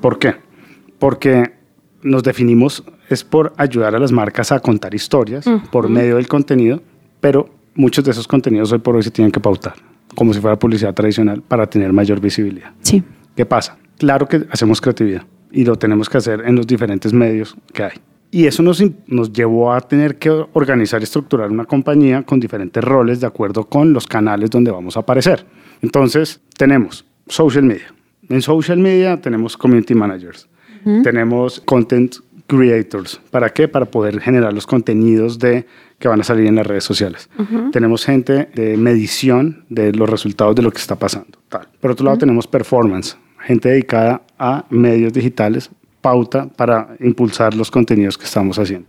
[0.00, 0.36] ¿Por qué?
[0.98, 1.52] Porque
[2.02, 6.82] nos definimos es por ayudar a las marcas a contar historias por medio del contenido,
[7.20, 9.74] pero muchos de esos contenidos hoy por hoy se tienen que pautar,
[10.14, 12.72] como si fuera publicidad tradicional, para tener mayor visibilidad.
[12.80, 13.02] Sí.
[13.36, 13.76] ¿Qué pasa?
[13.98, 17.92] Claro que hacemos creatividad y lo tenemos que hacer en los diferentes medios que hay.
[18.30, 22.82] Y eso nos, nos llevó a tener que organizar y estructurar una compañía con diferentes
[22.82, 25.46] roles de acuerdo con los canales donde vamos a aparecer.
[25.84, 27.94] Entonces, tenemos social media.
[28.30, 30.48] En social media tenemos community managers,
[31.02, 32.16] tenemos content
[32.46, 33.20] creators.
[33.30, 33.68] ¿Para qué?
[33.68, 35.66] Para poder generar los contenidos de,
[35.98, 37.28] que van a salir en las redes sociales.
[37.70, 41.38] Tenemos gente de medición de los resultados de lo que está pasando.
[41.50, 41.68] Tal.
[41.80, 45.70] Por otro lado, tenemos performance, gente dedicada a medios digitales,
[46.00, 48.88] pauta para impulsar los contenidos que estamos haciendo.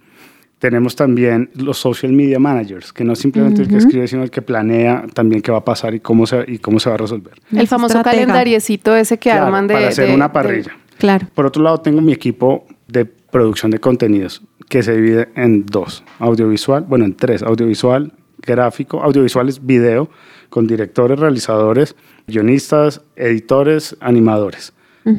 [0.59, 4.31] Tenemos también los social media managers, que no es simplemente el que escribe, sino el
[4.31, 6.97] que planea también qué va a pasar y cómo se, y cómo se va a
[6.97, 7.33] resolver.
[7.51, 8.21] El famoso Estratega.
[8.23, 9.73] calendariecito ese que Claro, arman de...
[9.73, 10.71] para hacer de- una de- parrilla.
[10.97, 11.27] Claro.
[11.35, 16.03] Por otro lado, tengo mi equipo de producción de contenidos que se divide en dos.
[16.19, 17.43] Audiovisual, bueno, en tres.
[17.43, 20.09] Audiovisual, gráfico, audiovisuales, video,
[20.49, 21.95] con directores, realizadores,
[22.27, 24.71] guionistas, editores, animadores.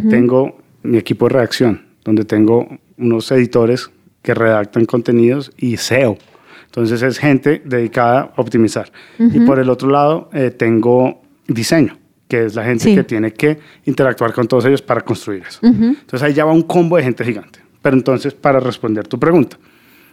[0.08, 3.90] Tengo mi equipo de redacción, donde tengo unos editores
[4.26, 6.18] que redactan contenidos y SEO.
[6.64, 8.90] Entonces es gente dedicada a optimizar.
[9.18, 11.96] Y por el otro lado eh, tengo diseño,
[12.28, 12.94] que es la gente Sí.
[12.96, 15.60] que tiene que interactuar con todos ellos para construir eso.
[15.62, 17.60] Entonces ahí ya va un combo de gente gigante.
[17.80, 19.56] Pero entonces, para responder tu pregunta,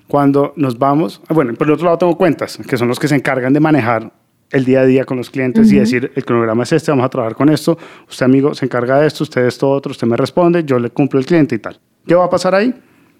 [0.08, 3.08] cuando nos vamos, ah, bueno, por el otro lado tengo cuentas, que son los que
[3.08, 4.12] se encargan de manejar
[4.52, 7.10] el día a día con los clientes y decir, el cronograma es este, vamos a
[7.10, 7.76] trabajar con esto,
[8.08, 11.17] usted amigo se encarga de esto, usted esto otro, usted me responde, yo le cumplo
[11.19, 11.80] al cliente y tal.
[12.06, 12.71] ¿Qué va a pasar ahí?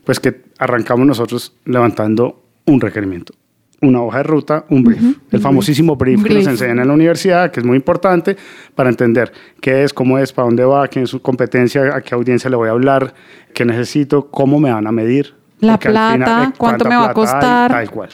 [0.04, 3.34] Pues que arrancamos nosotros levantando un requerimiento,
[3.82, 7.52] una hoja de ruta, un brief, el famosísimo brief, que nos enseñan en la universidad,
[7.52, 8.38] que es muy importante
[8.76, 12.16] para entender qué es, cómo es, para dónde va, quién es su competencia, a qué
[12.16, 13.14] audiencia le voy a hablar,
[13.54, 15.34] qué necesito, cómo me van a medir.
[15.60, 17.72] La plata, eh, cuánto me va a hay, costar.
[17.72, 18.10] tal cual.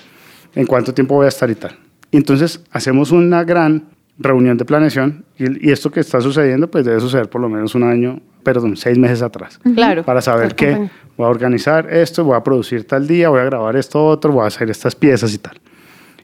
[0.56, 1.76] En cuánto tiempo voy a estar y tal.
[2.12, 3.86] Y entonces hacemos una gran
[4.18, 7.74] reunión de planeación y, y esto que está sucediendo pues debe suceder por lo menos
[7.76, 9.60] un año, perdón, seis meses atrás.
[9.76, 10.04] Claro.
[10.04, 11.09] Para saber que acompañado.
[11.20, 14.46] Voy a organizar esto, voy a producir tal día, voy a grabar esto otro, voy
[14.46, 15.60] a hacer estas piezas y tal.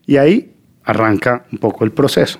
[0.05, 0.53] Y ahí
[0.86, 2.39] arranca un poco el proceso,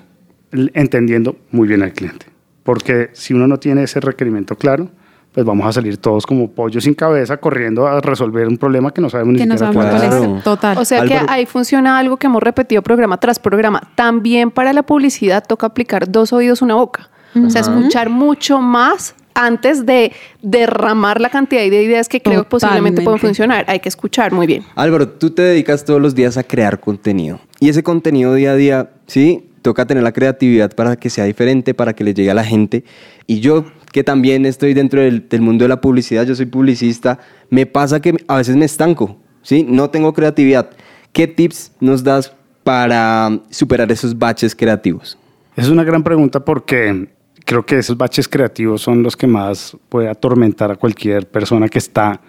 [0.72, 2.24] entendiendo muy bien al cliente.
[2.62, 4.88] Porque si uno no tiene ese requerimiento claro,
[5.32, 9.02] pues vamos a salir todos como pollos sin cabeza corriendo a resolver un problema que
[9.02, 10.08] no sabemos ni Que no siquiera sabemos cuál es.
[10.08, 10.36] cuál Claro.
[10.38, 10.44] es.
[10.44, 10.78] Total.
[10.78, 11.26] O sea Álvaro.
[11.26, 13.82] que ahí funciona algo que hemos repetido programa tras programa.
[13.96, 17.10] También para la publicidad toca aplicar dos oídos, una boca.
[17.44, 22.48] O sea, escuchar mucho más antes de derramar la cantidad de ideas que creo que
[22.48, 23.64] posiblemente pueden funcionar.
[23.68, 24.64] Hay que escuchar muy bien.
[24.74, 27.38] Álvaro, tú te dedicas todos los días a crear contenido.
[27.60, 31.74] Y ese contenido día a día, sí, toca tener la creatividad para que sea diferente,
[31.74, 32.84] para que le llegue a la gente.
[33.26, 37.18] Y yo, que también estoy dentro del, del mundo de la publicidad, yo soy publicista,
[37.50, 39.66] me pasa que a veces me estanco, ¿sí?
[39.68, 40.70] No tengo creatividad.
[41.12, 42.32] ¿Qué tips nos das
[42.64, 45.18] para superar esos baches creativos?
[45.56, 47.08] Es una gran pregunta porque
[47.46, 51.78] creo que esos baches creativos son los que más puede atormentar a cualquier persona que
[51.78, 52.20] está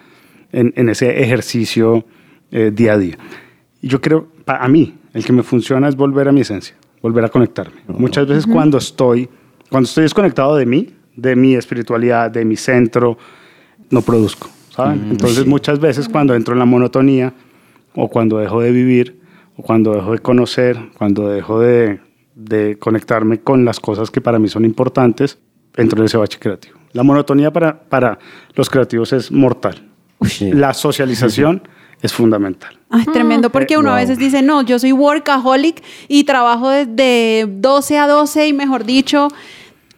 [0.52, 2.06] en, en ese ejercicio
[2.50, 3.18] eh, día a día.
[3.82, 7.24] Y yo creo, para mí, el que me funciona es volver a mi esencia, volver
[7.24, 7.80] a conectarme.
[7.88, 9.28] Muchas veces cuando estoy,
[9.68, 13.18] cuando estoy desconectado de mí, de mi espiritualidad, de mi centro,
[13.90, 15.08] no produzco, ¿saben?
[15.10, 17.34] Entonces muchas veces cuando entro en la monotonía
[17.94, 19.20] o cuando dejo de vivir
[19.56, 21.98] o cuando dejo de conocer, cuando dejo de,
[22.38, 25.38] de conectarme con las cosas que para mí son importantes,
[25.76, 26.78] entro en ese bache creativo.
[26.92, 28.18] La monotonía para, para
[28.54, 29.88] los creativos es mortal.
[30.24, 30.52] Sí.
[30.52, 31.62] La socialización
[32.00, 32.78] es fundamental.
[32.90, 34.00] Ay, tremendo, porque Eh, uno a wow.
[34.00, 39.28] veces dice, no, yo soy workaholic y trabajo desde 12 a 12 y mejor dicho,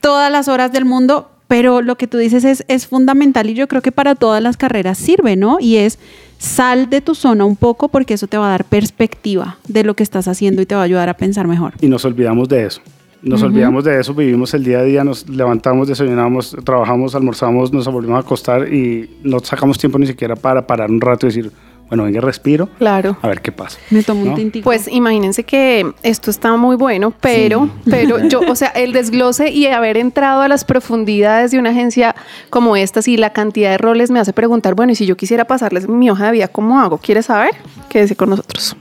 [0.00, 3.68] todas las horas del mundo, pero lo que tú dices es, es fundamental y yo
[3.68, 5.58] creo que para todas las carreras sirve, ¿no?
[5.60, 5.98] Y es
[6.40, 9.94] sal de tu zona un poco porque eso te va a dar perspectiva de lo
[9.94, 11.74] que estás haciendo y te va a ayudar a pensar mejor.
[11.80, 12.80] Y nos olvidamos de eso.
[13.22, 17.86] Nos olvidamos de eso, vivimos el día a día, nos levantamos, desayunamos, trabajamos, almorzamos, nos
[17.86, 21.52] volvimos a acostar y no sacamos tiempo ni siquiera para parar un rato y decir,
[21.90, 23.16] bueno, venga, respiro, Claro.
[23.20, 23.78] a ver qué pasa.
[23.90, 24.34] Me tomo un ¿No?
[24.34, 24.64] tintico.
[24.64, 29.66] Pues imagínense que esto está muy bueno, pero, pero yo, o sea, el desglose y
[29.66, 32.14] haber entrado a las profundidades de una agencia
[32.50, 35.44] como esta, y la cantidad de roles me hace preguntar, bueno, y si yo quisiera
[35.46, 36.98] pasarles mi hoja de vida, ¿cómo hago?
[36.98, 37.50] ¿Quieres saber?
[37.88, 38.76] Quédese con nosotros.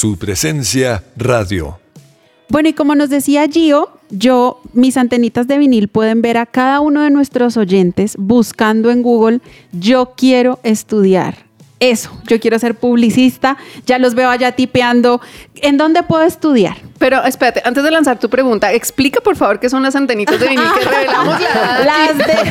[0.00, 1.80] Su presencia radio.
[2.48, 6.78] Bueno, y como nos decía Gio, yo, mis antenitas de vinil pueden ver a cada
[6.78, 9.40] uno de nuestros oyentes buscando en Google,
[9.72, 11.47] yo quiero estudiar.
[11.80, 15.20] Eso, yo quiero ser publicista, ya los veo allá tipeando,
[15.56, 16.76] ¿en dónde puedo estudiar?
[16.98, 20.48] Pero espérate, antes de lanzar tu pregunta, explica por favor qué son las antenitas de
[20.48, 22.50] vinil que revelamos la edad Las de,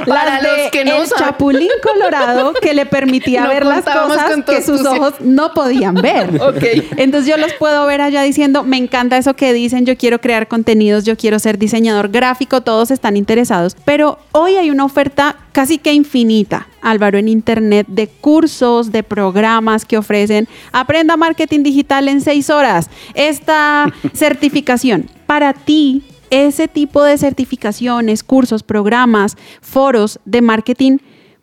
[0.06, 1.24] Para las los de que no el saben.
[1.26, 6.30] chapulín colorado que le permitía No ver las cosas que sus ojos no podían ver.
[6.44, 6.62] Ok.
[6.96, 10.48] Entonces yo los puedo ver allá diciendo, me encanta eso que dicen, yo quiero crear
[10.48, 13.76] contenidos, yo quiero ser diseñador gráfico, todos están interesados.
[13.84, 19.84] Pero hoy hay una oferta casi que infinita, Álvaro, en internet de cursos, de programas
[19.84, 20.48] que ofrecen.
[20.72, 22.90] Aprenda marketing digital en seis horas.
[23.14, 26.02] Esta certificación para ti.
[26.30, 30.98] Ese tipo de certificaciones, cursos, programas, foros de marketing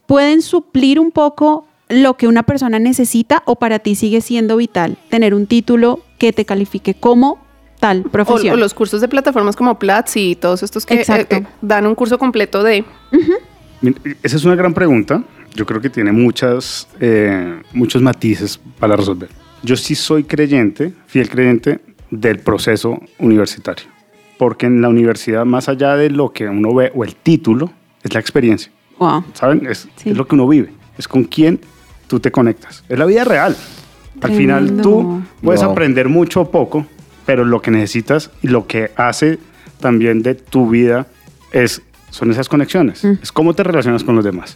[0.06, 4.98] pueden suplir un poco lo que una persona necesita o para ti sigue siendo vital
[5.10, 7.40] tener un título que te califique como
[7.80, 8.56] tal profesión?
[8.56, 11.96] o los cursos de plataformas como Platzi y todos estos que eh, eh, dan un
[11.96, 12.84] curso completo de...
[14.24, 15.24] Esa es una gran pregunta.
[15.54, 19.30] Yo creo que tiene muchas, eh, muchos matices para resolver.
[19.64, 23.86] Yo sí soy creyente, fiel creyente del proceso universitario.
[24.38, 27.72] Porque en la universidad, más allá de lo que uno ve o el título,
[28.04, 28.72] es la experiencia.
[28.98, 29.24] Wow.
[29.34, 29.66] ¿Saben?
[29.70, 30.12] Es, Sí.
[30.12, 30.72] es lo que uno vive.
[30.98, 31.60] Es con quién
[32.08, 32.84] tú te conectas.
[32.90, 33.56] Es la vida real.
[34.22, 35.72] Al final tú puedes Wow.
[35.72, 36.86] aprender mucho o poco,
[37.26, 39.40] pero lo que necesitas y lo que hace
[39.80, 41.08] también de tu vida
[41.52, 43.04] es, son esas conexiones.
[43.04, 44.56] Es cómo te relacionas con los demás.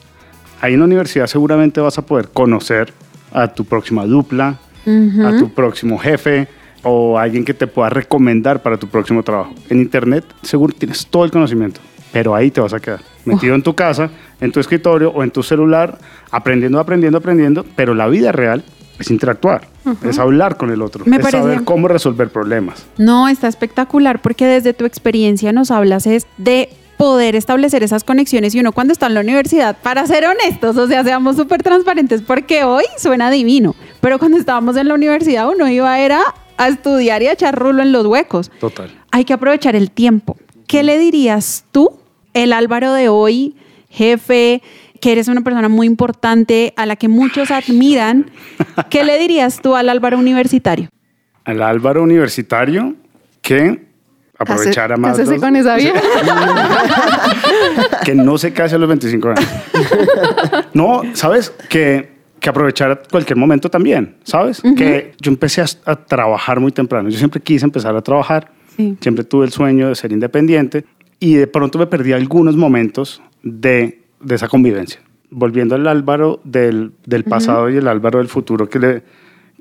[0.61, 2.93] Ahí en la universidad seguramente vas a poder conocer
[3.33, 4.59] a tu próxima dupla,
[5.25, 6.47] a tu próximo jefe
[6.83, 9.53] o a alguien que te pueda recomendar para tu próximo trabajo.
[9.69, 11.81] En internet seguro tienes todo el conocimiento,
[12.13, 12.99] pero ahí te vas a quedar.
[13.25, 15.97] Metido en tu casa, en tu escritorio o en tu celular,
[16.29, 18.63] aprendiendo, aprendiendo, aprendiendo, pero la vida real
[18.99, 19.67] es interactuar,
[20.07, 22.85] es hablar con el otro, Me es parece- saber cómo resolver problemas.
[22.97, 28.55] No, está espectacular porque desde tu experiencia nos hablas es de poder establecer esas conexiones
[28.55, 32.21] y uno cuando está en la universidad, para ser honestos, o sea, seamos súper transparentes
[32.21, 36.21] porque hoy suena divino, pero cuando estábamos en la universidad uno iba era
[36.57, 38.49] a estudiar y a echar rulo en los huecos.
[38.59, 38.89] Total.
[39.11, 40.37] Hay que aprovechar el tiempo.
[40.67, 41.99] ¿Qué le dirías tú,
[42.33, 43.55] el Álvaro de hoy,
[43.89, 44.61] jefe,
[44.99, 48.31] que eres una persona muy importante, a la que muchos admiran?
[48.89, 50.89] ¿Qué le dirías tú al Álvaro universitario?
[51.43, 52.95] Al Álvaro universitario
[53.41, 53.84] que
[54.37, 56.01] aprovechara más Cásese los- con esa vieja.
[58.05, 59.45] que no se case a los 25 años.
[60.73, 61.53] No, ¿sabes?
[61.69, 64.61] Que, que aprovechar cualquier momento también, ¿sabes?
[64.75, 67.07] Que yo empecé a, a trabajar muy temprano.
[67.09, 68.51] Yo siempre quise empezar a trabajar.
[68.75, 68.97] Sí.
[68.99, 70.83] Siempre tuve el sueño de ser independiente
[71.19, 74.99] y de pronto me perdí algunos momentos de, de esa convivencia.
[75.29, 79.03] Volviendo al Álvaro del, del pasado y el Álvaro del futuro que, le,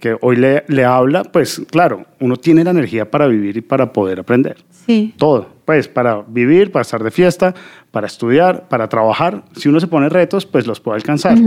[0.01, 3.93] que hoy le, le habla, pues claro, uno tiene la energía para vivir y para
[3.93, 5.15] poder aprender Sí.
[5.17, 7.55] todo, pues para vivir, para estar de fiesta,
[7.91, 9.45] para estudiar, para trabajar.
[9.57, 11.39] Si uno se pone retos, pues los puede alcanzar.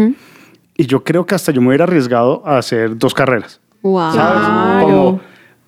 [0.76, 4.12] Y yo creo que hasta yo me hubiera arriesgado a hacer dos carreras, Wow.
[4.14, 4.84] ¿sabes?
[4.84, 5.20] Como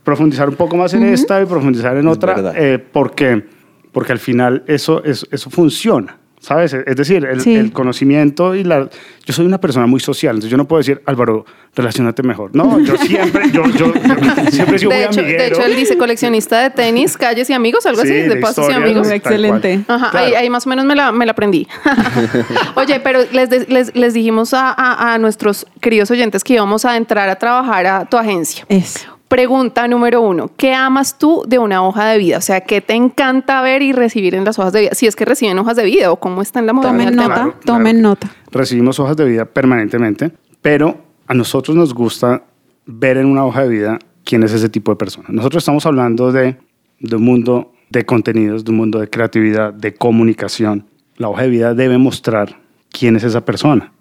[0.04, 2.54] profundizar un poco más en esta y profundizar en otra, verdad.
[2.58, 3.46] eh, porque,
[3.92, 6.18] porque al final eso, eso, eso funciona.
[6.42, 6.74] ¿Sabes?
[6.74, 7.54] Es decir, el, Sí.
[7.54, 8.88] el conocimiento y la...
[9.26, 12.52] Yo soy una persona muy social, entonces yo no puedo decir, Álvaro, relacionate mejor.
[12.56, 15.44] No, yo siempre, yo, yo, yo siempre he sido De muy hecho, amiguero.
[15.44, 18.36] de hecho, él dice coleccionista de tenis, calles y amigos, algo Sí, así, de, de
[18.38, 19.12] pasos y amigos.
[19.12, 19.82] Excelente.
[19.88, 20.28] Ajá, Claro.
[20.28, 21.68] ahí, ahí más o menos me la, me la aprendí.
[22.76, 26.86] Oye, pero les, de- les, les dijimos a, a- a nuestros queridos oyentes que íbamos
[26.86, 28.66] a entrar a trabajar a tu agencia.
[28.70, 29.19] Eso.
[29.30, 32.38] Pregunta número uno, ¿qué amas tú de una hoja de vida?
[32.40, 34.90] O sea, ¿qué te encanta ver y recibir en las hojas de vida?
[34.94, 37.06] Si es que reciben hojas de vida o cómo está en la modalidad.
[37.12, 37.60] Tomen nota, Claro, claro.
[37.64, 38.32] tomen nota.
[38.52, 40.32] recibimos hojas de vida permanentemente,
[40.64, 42.42] pero a nosotros nos gusta
[42.88, 45.28] ver en una hoja de vida quién es ese tipo de persona.
[45.30, 46.58] Nosotros estamos hablando de,
[47.00, 50.88] de un mundo de contenidos, de un mundo de creatividad, de comunicación.
[51.18, 52.58] La hoja de vida debe mostrar
[52.92, 53.92] quién es esa persona,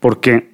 [0.00, 0.50] porque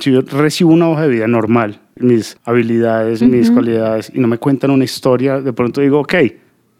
[0.00, 4.38] si yo recibo una hoja de vida normal, mis habilidades, mis cualidades, y no me
[4.38, 6.14] cuentan una historia, de pronto digo, ok,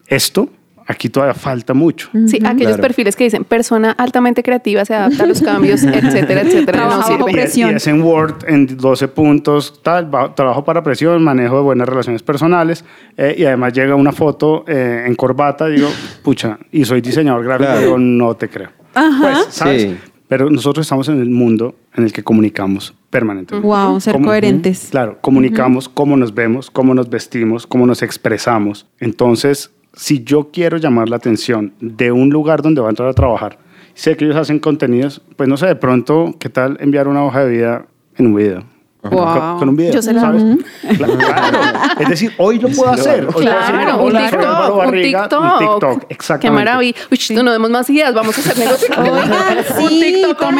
[0.06, 0.48] esto
[0.87, 2.09] aquí todavía falta mucho.
[2.26, 2.83] Sí, aquellos Claro.
[2.83, 6.78] perfiles que dicen persona altamente creativa, se adapta a los cambios, etcétera, etcétera.
[6.78, 7.70] Trabaja No bajo presión.
[7.70, 11.88] Y es en Word en 12 puntos, tal, ba- trabajo para presión, manejo de buenas
[11.88, 12.85] relaciones personales
[13.16, 15.88] eh, y además llega una foto eh, en corbata, digo,
[16.24, 17.80] pucha, y soy diseñador gráfico, Claro.
[17.83, 18.70] digo, no te creo.
[18.94, 19.22] Ajá.
[19.22, 19.83] Pues, ¿sabes?
[19.83, 19.96] Sí.
[20.26, 23.66] Pero nosotros estamos en el mundo en el que comunicamos permanentemente.
[23.66, 24.88] Wow, ser coherentes.
[24.90, 28.87] Claro, comunicamos cómo nos vemos, cómo nos vestimos, cómo nos expresamos.
[28.99, 33.12] Entonces, si yo quiero llamar la atención de un lugar donde va a entrar a
[33.12, 33.59] trabajar,
[33.94, 37.44] sé que ellos hacen contenidos, pues no sé, de pronto, ¿qué tal enviar una hoja
[37.44, 38.64] de vida en un video?
[39.02, 39.10] Wow.
[39.50, 40.42] Con, con un video, Yo se la- ¿sabes?
[40.98, 41.58] Claro, claro.
[42.00, 43.24] Es decir, hoy lo puedo hacer.
[43.24, 45.42] Hoy puedo decir, Claro, un "Hola, soy Álvaro TikTok, un Barriga", TikTok.
[45.42, 46.46] un TikTok, exactamente.
[46.46, 46.96] Qué maravilla.
[47.10, 48.88] Uy, chito, no demos más ideas, vamos a hacer negocio.
[48.98, 50.54] Oigan, un sí, TikTok con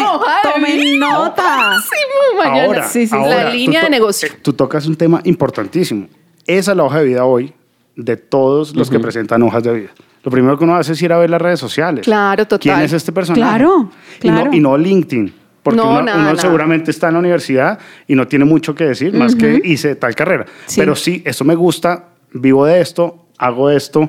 [0.55, 1.77] tomen, nota.
[1.83, 2.65] Sí, mañana.
[2.65, 4.29] Ahora, Sí, sí, ahora, la línea de negocio.
[4.29, 6.07] eh, Tú tocas un tema importantísimo.
[6.47, 7.53] Esa es la hoja de vida hoy
[7.95, 9.91] de todos los que presentan hojas de vida.
[10.23, 12.05] Lo primero que uno hace es ir a ver las redes sociales.
[12.05, 12.61] Claro, total.
[12.61, 13.41] ¿Quién es este personaje?
[13.43, 13.91] Claro,
[14.23, 14.51] Y no- claro.
[14.55, 15.35] Y no, LinkedIn.
[15.63, 16.41] Porque No, uno, nada, uno nada.
[16.41, 20.15] seguramente está en la universidad y no tiene mucho que decir, más que hice tal
[20.15, 20.47] carrera.
[20.67, 20.81] Sí.
[20.81, 24.09] Pero sí, esto me gusta, vivo de esto, hago esto,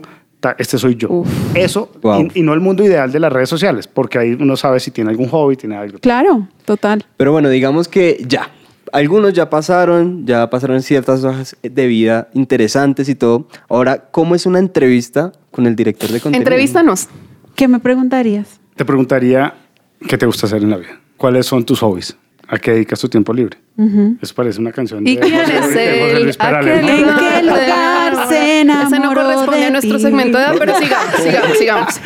[0.57, 1.09] este soy yo.
[1.09, 1.27] Uf.
[1.53, 2.29] Eso, Wow.
[2.33, 4.91] y, y no el mundo ideal de las redes sociales, porque ahí uno sabe si
[4.91, 5.99] tiene algún hobby, tiene algo.
[5.99, 7.05] Claro, total.
[7.17, 8.49] Pero bueno, digamos que ya.
[8.93, 13.47] Algunos ya pasaron, ya pasaron ciertas hojas de vida interesantes y todo.
[13.69, 16.41] Ahora, ¿cómo es una entrevista con el director de contenido?
[16.49, 17.07] Entrevístanos.
[17.55, 18.59] ¿Qué me preguntarías?
[18.75, 19.53] Te preguntaría,
[20.09, 20.99] ¿qué te gusta hacer en la vida?
[21.21, 22.17] ¿Cuáles son tus hobbies?
[22.47, 23.55] ¿A qué dedicas tu tiempo libre?
[24.19, 26.23] Eso parece una canción de ¿Y quién José, es él?
[26.23, 26.89] Luis ¿A Perales, qué ¿no?
[27.11, 30.01] ¿En qué lugar se Ese no enamoró corresponde de a nuestro ti?
[30.01, 32.01] segmento de edad, pero sigamos, sigamos, sigamos.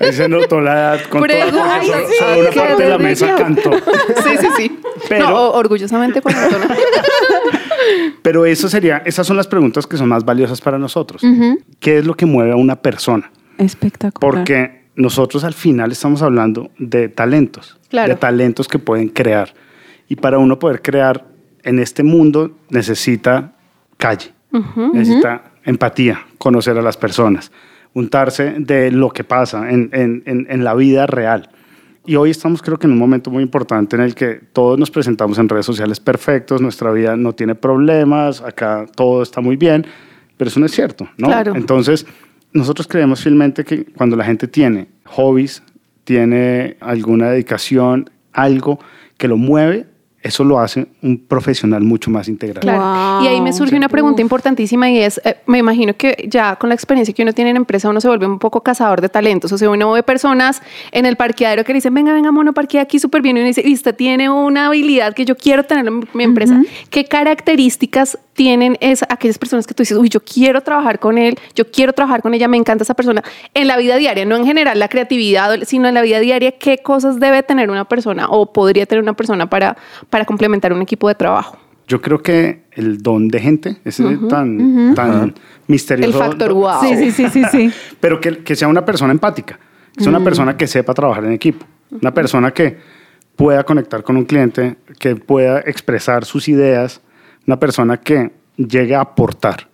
[0.00, 3.34] Ahí se notó la edad con toda, Pregunta, sí, una qué parte de la mesa
[3.34, 3.72] cantó.
[4.22, 4.80] Sí, sí, sí.
[5.08, 6.68] Pero- no, orgullosamente cuarentona.
[8.22, 11.20] Pero eso sería, esas son las preguntas que son más valiosas para nosotros.
[11.80, 13.28] ¿Qué es lo que mueve a una persona?
[13.58, 14.20] Espectacular.
[14.20, 18.08] Porque nosotros al final estamos hablando de talentos, Claro.
[18.08, 19.54] de talentos que pueden crear.
[20.08, 21.26] Y para uno poder crear
[21.62, 23.52] en este mundo necesita
[23.96, 24.32] calle,
[24.92, 27.52] necesita empatía, conocer a las personas,
[27.94, 31.48] untarse de lo que pasa en, en- en- en la vida real.
[32.04, 34.90] Y hoy estamos creo que en un momento muy importante en el que todos nos
[34.90, 39.86] presentamos en redes sociales perfectos, nuestra vida no tiene problemas, acá todo está muy bien,
[40.36, 41.28] pero eso no es cierto, ¿no?
[41.28, 41.54] Claro.
[41.54, 42.04] Entonces,
[42.52, 45.62] nosotros creemos fielmente que cuando la gente tiene hobbies,
[46.04, 48.78] tiene alguna dedicación, algo
[49.16, 49.86] que lo mueve,
[50.22, 52.60] eso lo hace un profesional mucho más integral.
[52.60, 52.80] Claro.
[52.80, 53.24] Wow.
[53.24, 56.68] Y ahí me surge una pregunta importantísima y es, eh, me imagino que ya con
[56.68, 59.52] la experiencia que uno tiene en empresa uno se vuelve un poco cazador de talentos.
[59.52, 60.62] O sea, uno ve personas
[60.92, 63.36] en el parqueadero que le dicen, venga, venga, mono, parquea aquí súper bien.
[63.36, 66.24] Y uno dice, y usted tiene una habilidad que yo quiero tener en mi, mi
[66.24, 66.62] empresa.
[66.90, 71.38] ¿Qué características tienen es, aquellas personas que tú dices, uy, yo quiero trabajar con él,
[71.54, 73.22] yo quiero trabajar con ella, me encanta esa persona
[73.54, 76.78] en la vida diaria, no en general la creatividad, sino en la vida diaria, qué
[76.78, 79.76] cosas debe tener una persona o podría tener una persona para,
[80.12, 81.56] para complementar un equipo de trabajo?
[81.88, 85.34] Yo creo que el don de gente, ese tan, tan
[85.66, 86.22] misterioso.
[86.22, 86.82] El factor wow.
[86.82, 87.72] Sí, sí, sí, sí, sí.
[88.00, 89.58] Pero que, que sea una persona empática,
[89.96, 92.76] que sea una persona que sepa trabajar en equipo, una persona que
[93.36, 97.00] pueda conectar con un cliente, que pueda expresar sus ideas,
[97.46, 99.66] una persona que llegue a aportar.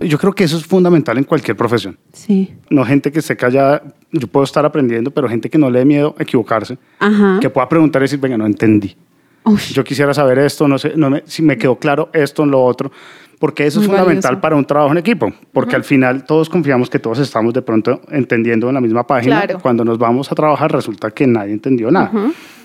[0.00, 1.96] Yo creo que eso es fundamental en cualquier profesión.
[2.12, 2.52] Sí.
[2.68, 3.80] No gente que esté callada,
[4.10, 7.38] yo puedo estar aprendiendo, pero gente que no le dé miedo a equivocarse, Ajá.
[7.40, 8.96] que pueda preguntar y decir, venga, no entendí.
[9.72, 12.90] Yo quisiera saber esto, no sé, no me- si me quedó claro esto, lo otro,
[13.38, 14.40] porque eso es Muy fundamental valioso.
[14.40, 18.00] para un trabajo en equipo, porque al final todos confiamos que todos estamos de pronto
[18.10, 19.42] entendiendo en la misma página.
[19.42, 19.60] Claro.
[19.60, 22.10] Cuando nos vamos a trabajar resulta que nadie entendió nada.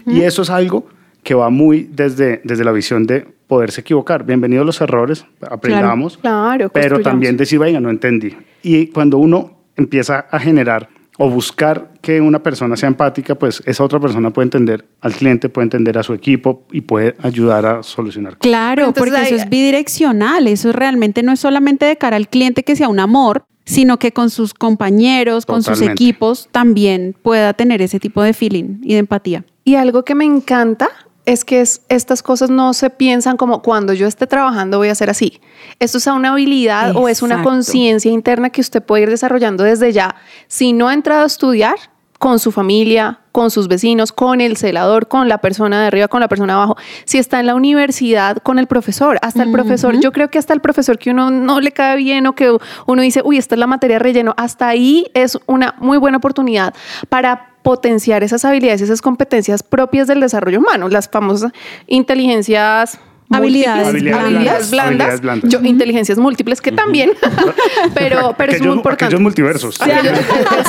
[0.05, 0.87] Y eso es algo
[1.21, 4.23] que va muy desde, desde la visión de poderse equivocar.
[4.23, 7.03] Bienvenidos los errores, aprendamos, Claro, pero construyamos.
[7.03, 8.37] también decir, venga, no entendí.
[8.63, 10.87] Y cuando uno empieza a generar
[11.21, 15.49] o buscar que una persona sea empática, pues esa otra persona puede entender al cliente,
[15.49, 18.37] puede entender a su equipo y puede ayudar a solucionar.
[18.37, 22.63] Claro, Entonces, porque eso es bidireccional, eso realmente no es solamente de cara al cliente
[22.63, 27.81] que sea un amor, sino que con sus compañeros, con sus equipos también pueda tener
[27.81, 29.43] ese tipo de feeling y de empatía.
[29.65, 30.89] Y algo que me encanta
[31.31, 34.93] es que es- estas cosas no se piensan como cuando yo esté trabajando voy a
[34.93, 35.39] hacer así.
[35.79, 39.91] Esto es una habilidad o es una conciencia interna que usted puede ir desarrollando desde
[39.91, 40.15] ya.
[40.47, 41.75] Si no ha entrado a estudiar,
[42.17, 46.19] con su familia, con sus vecinos, con el celador, con la persona de arriba, con
[46.19, 46.75] la persona de abajo.
[47.05, 49.97] Si está en la universidad, con el profesor, hasta el profesor.
[50.01, 53.01] Yo creo que hasta el profesor que uno no le cae bien o que uno
[53.01, 56.73] dice, uy, esta es la materia relleno, hasta ahí es una muy buena oportunidad
[57.07, 61.53] para potenciar esas habilidades, esas competencias propias del desarrollo humano, las famosas
[61.87, 62.99] inteligencias.
[63.31, 65.49] Habilidades habilidades blandas, Habilidades blandas.
[65.51, 67.11] Yo, inteligencias múltiples que también,
[67.93, 69.05] pero, pero es muy importante.
[69.05, 69.79] aquellos multiversos.
[69.81, 70.17] Aquellos-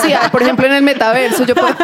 [0.03, 1.75] sí, por ejemplo, en el metaverso, yo puedo-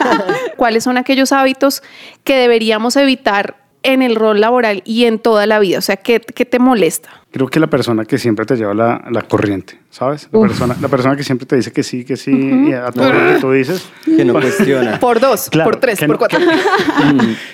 [0.56, 1.82] ¿cuáles son aquellos hábitos
[2.24, 5.78] que deberíamos evitar en el rol laboral y en toda la vida?
[5.78, 7.10] O sea, ¿qué, qué te molesta?
[7.30, 10.28] Creo que la persona que siempre te lleva la, la corriente, ¿sabes?
[10.32, 12.30] La persona, la persona que siempre te dice que sí, que sí,
[12.68, 13.86] y a todo lo que tú dices.
[14.04, 14.98] Que no cuestiona.
[15.00, 16.38] Por dos, Claro, por tres, por no- cuatro.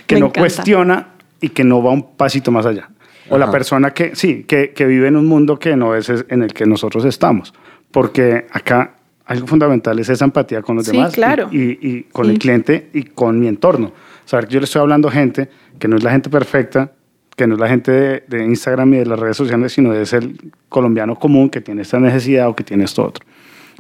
[0.07, 0.41] que no encanta.
[0.41, 1.09] cuestiona
[1.41, 2.89] y que no va un pasito más allá.
[3.31, 6.43] O la persona que, sí, que, que vive en un mundo que no es en
[6.43, 7.53] el que nosotros estamos.
[7.91, 8.95] Porque acá
[9.27, 11.49] algo fundamental es esa empatía con los Sí, demás y- claro.
[11.53, 12.33] y, y con Sí.
[12.33, 13.93] el cliente y con mi entorno.
[14.25, 16.93] Saber que yo le estoy hablando a gente que no es la gente perfecta,
[17.37, 20.13] que no es la gente de, de Instagram y de las redes sociales, sino es
[20.15, 23.25] el colombiano común que tiene esta necesidad o que tiene esto otro.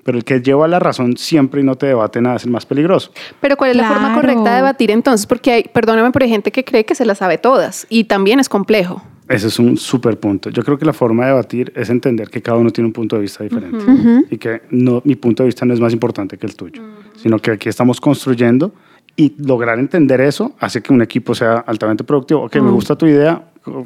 [0.08, 2.64] Pero el que lleva la razón siempre y no te debate nada es el más
[2.64, 3.12] peligroso.
[3.42, 5.26] Pero ¿cuál es la forma correcta de debatir entonces?
[5.26, 8.40] Porque hay, perdóname, pero hay gente que cree que se las sabe todas y también
[8.40, 9.02] es complejo.
[9.28, 10.48] Ese es un súper punto.
[10.48, 13.16] Yo creo que la forma de debatir es entender que cada uno tiene un punto
[13.16, 13.84] de vista diferente
[14.30, 16.82] y que no, mi punto de vista no es más importante que el tuyo,
[17.14, 18.72] sino que aquí estamos construyendo
[19.14, 22.44] y lograr entender eso hace que un equipo sea altamente productivo.
[22.44, 23.42] Ok, me gusta tu idea,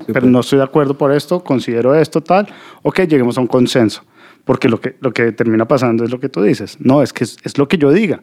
[0.07, 2.47] pero no estoy de acuerdo por esto, considero esto tal.
[2.83, 4.05] Ok, lleguemos a un consenso.
[4.45, 6.77] Porque lo que, lo que termina pasando es lo que tú dices.
[6.81, 8.23] No, es que es, es lo que yo diga.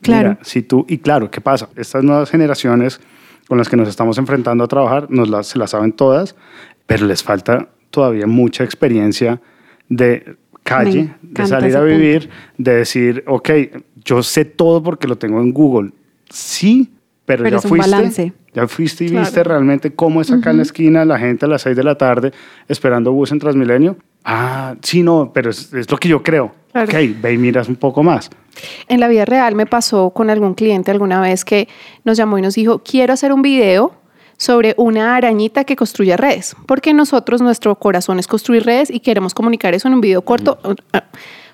[0.00, 0.30] Claro.
[0.30, 1.68] Mira, si tú, y claro, ¿qué pasa?
[1.76, 3.00] Estas nuevas generaciones
[3.48, 6.34] con las que nos estamos enfrentando a trabajar, nos las, se las saben todas,
[6.86, 9.40] pero les falta todavía mucha experiencia
[9.88, 11.94] de calle, de salir a punto.
[11.94, 13.50] vivir, de decir, ok,
[14.04, 15.90] yo sé todo porque lo tengo en Google.
[16.30, 16.90] Sí,
[17.24, 18.32] pero, Pero ya es un fuiste, balance.
[18.52, 19.24] ya fuiste y Claro.
[19.24, 21.96] viste realmente cómo es acá en la esquina la gente a las 6 de la
[21.96, 22.32] tarde
[22.68, 23.96] esperando bus en Transmilenio.
[24.24, 26.52] Ah, sí, no, pero es, es lo que yo creo.
[26.72, 26.88] Claro.
[26.88, 28.30] Ok, ve y miras un poco más.
[28.88, 31.68] En la vida real me pasó con algún cliente alguna vez que
[32.04, 33.94] nos llamó y nos dijo, quiero hacer un video
[34.36, 39.34] sobre una arañita que construye redes, porque nosotros, nuestro corazón es construir redes y queremos
[39.34, 40.74] comunicar eso en un video corto uh,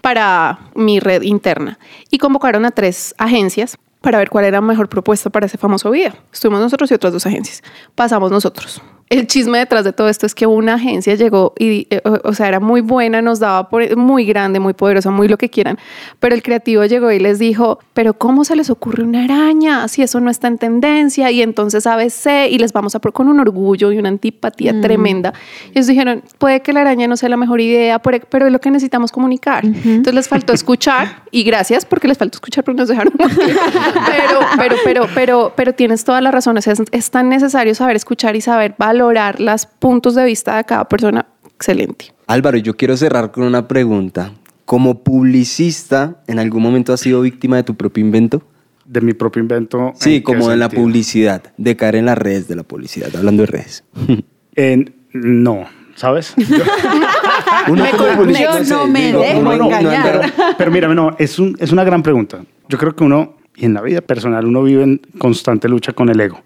[0.01, 1.79] para mi red interna.
[2.11, 5.91] Y convocaron a tres agencias para ver cuál era la mejor propuesta para ese famoso
[5.91, 6.13] video.
[6.33, 7.63] Estuvimos nosotros y otras dos agencias.
[7.95, 8.81] Pasamos nosotros.
[9.11, 12.49] El chisme detrás de todo esto es que una agencia llegó y, eh, o, sea,
[12.49, 15.79] era muy buena, nos daba por, muy grande, muy poderosa, muy lo que quieran,
[16.21, 20.03] pero el creativo llegó y les dijo, pero ¿cómo se les ocurre una araña si
[20.03, 21.31] eso no está en tendencia?
[21.31, 25.33] Y entonces ABC y les vamos a por con un orgullo y una antipatía tremenda.
[25.69, 28.61] Y ellos dijeron, puede que la araña no sea la mejor idea, pero es lo
[28.61, 29.65] que necesitamos comunicar.
[29.65, 34.77] Entonces les faltó escuchar y gracias porque les faltó escuchar porque nos dejaron pero, pero,
[34.85, 36.59] pero, pero, pero tienes toda la razón.
[36.59, 40.57] O sea, es, es tan necesario saber escuchar y saber valorar los puntos de vista
[40.57, 41.27] de cada persona.
[41.55, 42.13] Excelente.
[42.27, 44.33] Álvaro, yo quiero cerrar con una pregunta.
[44.65, 48.43] Como publicista, ¿en algún momento has sido víctima de tu propio invento?
[48.85, 49.93] De mi propio invento.
[49.99, 53.09] Sí, ¿en qué como en la publicidad, de caer en las redes de la publicidad,
[53.17, 53.85] hablando de redes.
[54.57, 56.35] En- no, ¿sabes?
[57.69, 60.23] Uno Me como con- yo no me digo, dejo uno no- no engañar.
[60.23, 62.41] anda- Pero mira, no, es, un- es una gran pregunta.
[62.69, 66.09] Yo creo que uno, y en la vida personal, uno vive en constante lucha con
[66.09, 66.41] el ego,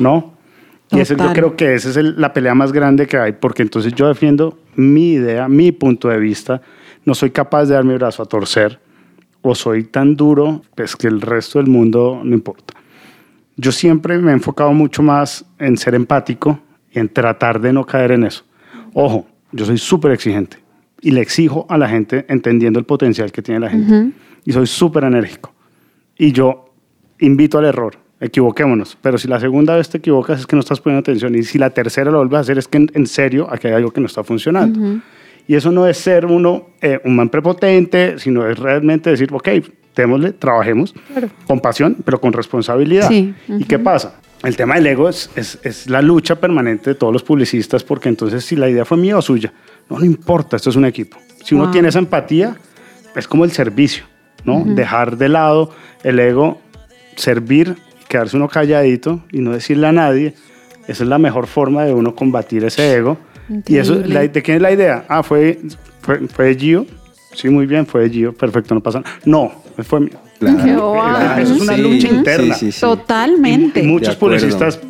[0.00, 0.34] ¿no?
[0.92, 3.62] Y ese, yo creo que esa es el- la pelea más grande que hay, porque
[3.62, 6.60] entonces yo defiendo mi idea, mi punto de vista,
[7.04, 8.78] no soy capaz de dar mi brazo a torcer,
[9.42, 12.74] o soy tan duro, pues que el resto del mundo no importa.
[13.56, 16.58] Yo siempre me he enfocado mucho más en ser empático
[16.92, 18.44] y en tratar de no caer en eso.
[18.94, 20.58] Ojo, yo soy súper exigente
[21.00, 24.12] y le exijo a la gente entendiendo el potencial que tiene la gente.
[24.44, 25.52] Y soy súper enérgico.
[26.18, 26.72] Y yo
[27.18, 28.96] invito al error, equivoquémonos.
[29.00, 31.34] Pero si la segunda vez te equivocas es que no estás poniendo atención.
[31.34, 33.74] Y si la tercera lo vuelves a hacer es que en, en serio aquí hay
[33.74, 35.00] algo que no está funcionando.
[35.48, 39.48] Y eso no es ser uno eh, un man prepotente, sino es realmente decir, ok,
[39.96, 40.94] démosle, trabajemos
[41.46, 43.08] con pasión, pero con responsabilidad.
[43.08, 44.20] Sí, ¿Y qué pasa?
[44.44, 48.08] El tema del ego es, es, es la lucha permanente de todos los publicistas, porque
[48.08, 49.52] entonces si la idea fue mía o suya,
[49.90, 51.18] no, no importa, esto es un equipo.
[51.44, 51.72] Si uno Wow.
[51.72, 52.56] tiene esa empatía,
[53.16, 54.04] es como el servicio,
[54.44, 54.62] ¿no?
[54.64, 55.72] Dejar de lado
[56.04, 56.60] el ego,
[57.16, 57.76] servir,
[58.10, 60.34] quedarse uno calladito y no decirle a nadie.
[60.88, 63.16] Esa es la mejor forma de uno combatir ese ego.
[63.66, 64.14] Y eso, Increíble.
[64.26, 65.04] la- ¿de quién es la idea?
[65.08, 65.58] Ah, fue,
[66.02, 66.84] fue, fue Gio.
[67.32, 68.32] Sí, muy bien, fue Gio.
[68.34, 69.12] Perfecto, no pasa nada.
[69.24, 69.52] No,
[69.84, 70.18] fue mío.
[70.40, 71.38] Claro.
[71.40, 72.54] Eso es una Sí, lucha interna.
[72.54, 72.80] sí, sí, sí.
[72.80, 73.80] Totalmente.
[73.80, 74.80] Y muchos publicistas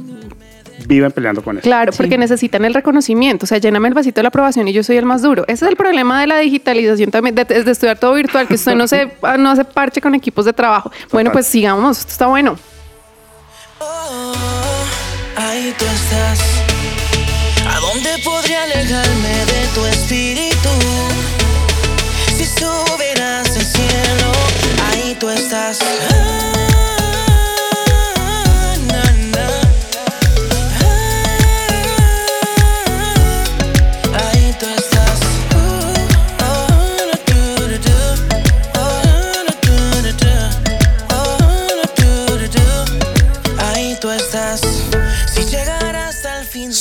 [0.87, 1.63] viven peleando con eso.
[1.65, 1.99] Claro, Sí.
[1.99, 3.45] porque necesitan el reconocimiento.
[3.45, 5.45] O sea, lléname el vasito de la aprobación y yo soy el más duro.
[5.49, 8.75] Ese es el problema de la digitalización también, de, de estudiar todo virtual, que usted
[8.75, 10.91] no se no hace parche con equipos de trabajo.
[11.13, 12.57] Bueno, pues sigamos, esto está bueno.
[13.83, 14.35] Oh,
[15.37, 16.41] ahí tú estás.
[17.67, 20.69] ¿A dónde podría alejarme de tu espíritu?
[22.37, 24.33] Si subieras al cielo,
[24.91, 25.79] ahí tú estás.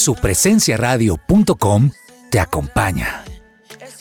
[0.10, 0.60] Al fin.
[0.60, 1.92] Supresenciaradio.com
[2.30, 3.24] te acompaña.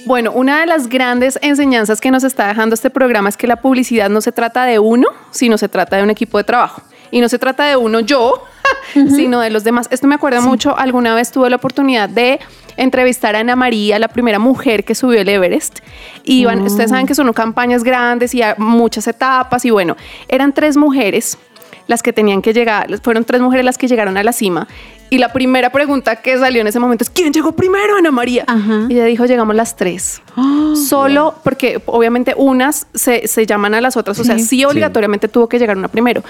[0.06, 3.60] Bueno, una de las grandes enseñanzas que nos está dejando este programa es que la
[3.60, 6.82] publicidad no se trata de uno, sino se trata de un equipo de trabajo.
[7.10, 8.44] Y no se trata de uno yo,
[8.94, 9.88] sino de los demás.
[9.90, 12.38] Esto me acuerda mucho, alguna vez tuve la oportunidad de
[12.76, 15.80] entrevistar a Ana María, la primera mujer que subió el Everest.
[16.22, 19.64] Y iban, ustedes saben que son campañas grandes y muchas etapas.
[19.64, 19.96] Y bueno,
[20.28, 21.36] eran tres mujeres
[21.88, 24.68] las que tenían que llegar, fueron tres mujeres las que llegaron a la cima.
[25.10, 28.44] Y la primera pregunta que salió en ese momento es, ¿quién llegó primero, Ana María?
[28.46, 28.86] Ajá.
[28.90, 30.20] Y ella dijo, llegamos las tres.
[30.88, 34.44] Solo porque obviamente unas se, se llaman a las otras, o sea, Sí.
[34.44, 36.22] sí obligatoriamente tuvo que llegar una primero,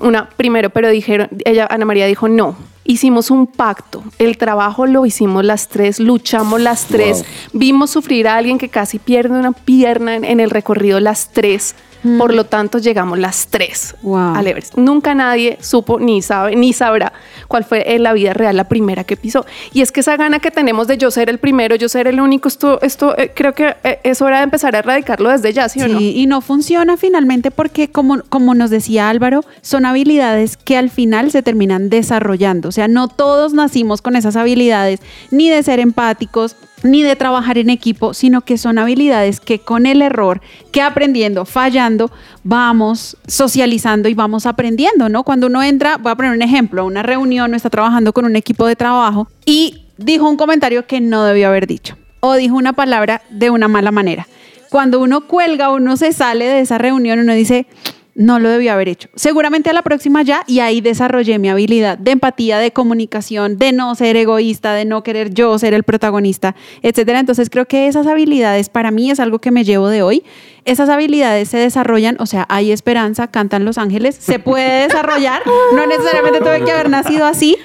[0.00, 5.06] una primero, pero dijeron, ella, Ana María dijo, no, hicimos un pacto, el trabajo lo
[5.06, 7.60] hicimos las tres, luchamos las tres, Wow.
[7.60, 11.76] vimos sufrir a alguien que casi pierde una pierna en, en el recorrido las tres.
[12.18, 14.34] Por lo tanto, llegamos las tres Wow.
[14.34, 14.76] al Everest.
[14.76, 17.12] Nunca nadie supo ni sabe ni sabrá
[17.48, 19.46] cuál fue en la vida real la primera que pisó.
[19.72, 22.20] Y es que esa gana que tenemos de yo ser el primero, yo ser el
[22.20, 25.68] único, esto, esto eh, creo que eh, es hora de empezar a erradicarlo desde ya,
[25.68, 25.98] ¿sí, o no?
[25.98, 30.90] Sí, y no funciona finalmente porque, como, como nos decía Álvaro, son habilidades que al
[30.90, 32.68] final se terminan desarrollando.
[32.68, 35.00] O sea, no todos nacimos con esas habilidades,
[35.30, 39.86] ni de ser empáticos, ni de trabajar en equipo, sino que son habilidades que con
[39.86, 42.12] el error, que aprendiendo, fallando,
[42.44, 45.24] vamos socializando y vamos aprendiendo, ¿no?
[45.24, 48.26] Cuando uno entra, voy a poner un ejemplo, a una reunión, no está trabajando con
[48.26, 52.56] un equipo de trabajo y dijo un comentario que no debió haber dicho o dijo
[52.56, 54.26] una palabra de una mala manera.
[54.70, 57.66] Cuando uno cuelga, uno se sale de esa reunión, uno dice,
[58.14, 59.08] no lo debía haber hecho.
[59.14, 63.72] Seguramente a la próxima ya y ahí desarrollé mi habilidad de empatía, de comunicación, de
[63.72, 67.20] no ser egoísta, de no querer yo ser el protagonista, etcétera.
[67.20, 70.24] Entonces creo que esas habilidades para mí es algo que me llevo de hoy.
[70.64, 75.42] Esas habilidades se desarrollan, o sea, hay esperanza, cantan los ángeles, se puede desarrollar,
[75.74, 77.56] no necesariamente tuve que haber nacido así,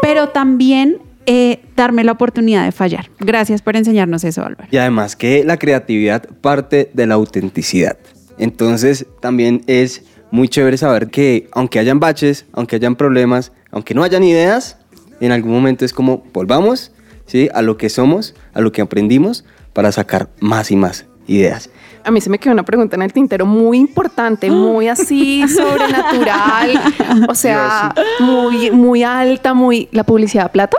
[0.00, 3.10] pero también eh, darme la oportunidad de fallar.
[3.18, 4.68] Gracias por enseñarnos eso, Álvaro.
[4.70, 7.96] Y además que la creatividad parte de la autenticidad.
[8.38, 14.02] Entonces también es muy chévere saber que aunque hayan baches, aunque hayan problemas, aunque no
[14.02, 14.78] hayan ideas,
[15.20, 16.92] en algún momento es como volvamos
[17.26, 17.48] ¿sí?
[17.54, 21.70] a lo que somos, a lo que aprendimos para sacar más y más ideas.
[22.04, 26.80] A mí se me quedó una pregunta en el tintero muy importante, muy así sobrenatural,
[27.28, 29.88] o sea, muy, muy alta, muy...
[29.90, 30.78] ¿La publicidad plata?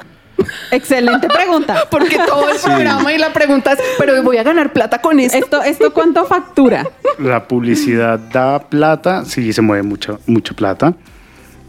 [0.71, 1.85] Excelente pregunta.
[1.91, 5.37] Porque todo el programa y la pregunta es, pero voy a ganar plata con esto.
[5.37, 6.87] Esto, esto cuánto factura.
[7.19, 10.93] La publicidad da plata, sí, se mueve mucho, mucha plata,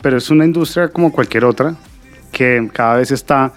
[0.03, 1.75] pero es una industria como cualquier otra
[2.33, 3.53] que cada vez está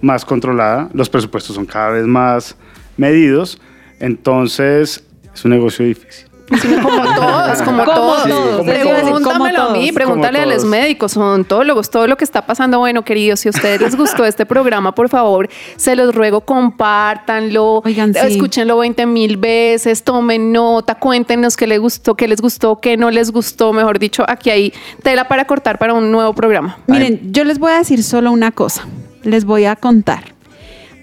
[0.00, 2.56] más controlada, los presupuestos son cada vez más
[2.96, 3.60] medidos,
[4.00, 6.23] entonces es un negocio difícil.
[6.48, 8.64] Como todos, como, Como todos.
[8.64, 10.68] Pregúntamelo a mí, pregúntale a los todos.
[10.68, 12.78] médicos, odontólogos, todo lo que está pasando.
[12.78, 17.82] Bueno, queridos, si a ustedes les gustó este programa, por favor, se los ruego, compártanlo,
[17.84, 18.20] Oigan, sí.
[18.22, 23.10] escúchenlo 20 mil veces, tomen nota, cuéntenos qué les gustó, qué les gustó, qué no
[23.10, 23.72] les gustó.
[23.72, 24.72] Mejor dicho, aquí hay
[25.02, 26.78] tela para cortar para un nuevo programa.
[26.86, 28.86] Miren, yo les voy a decir solo una cosa.
[29.22, 30.34] Les voy a contar.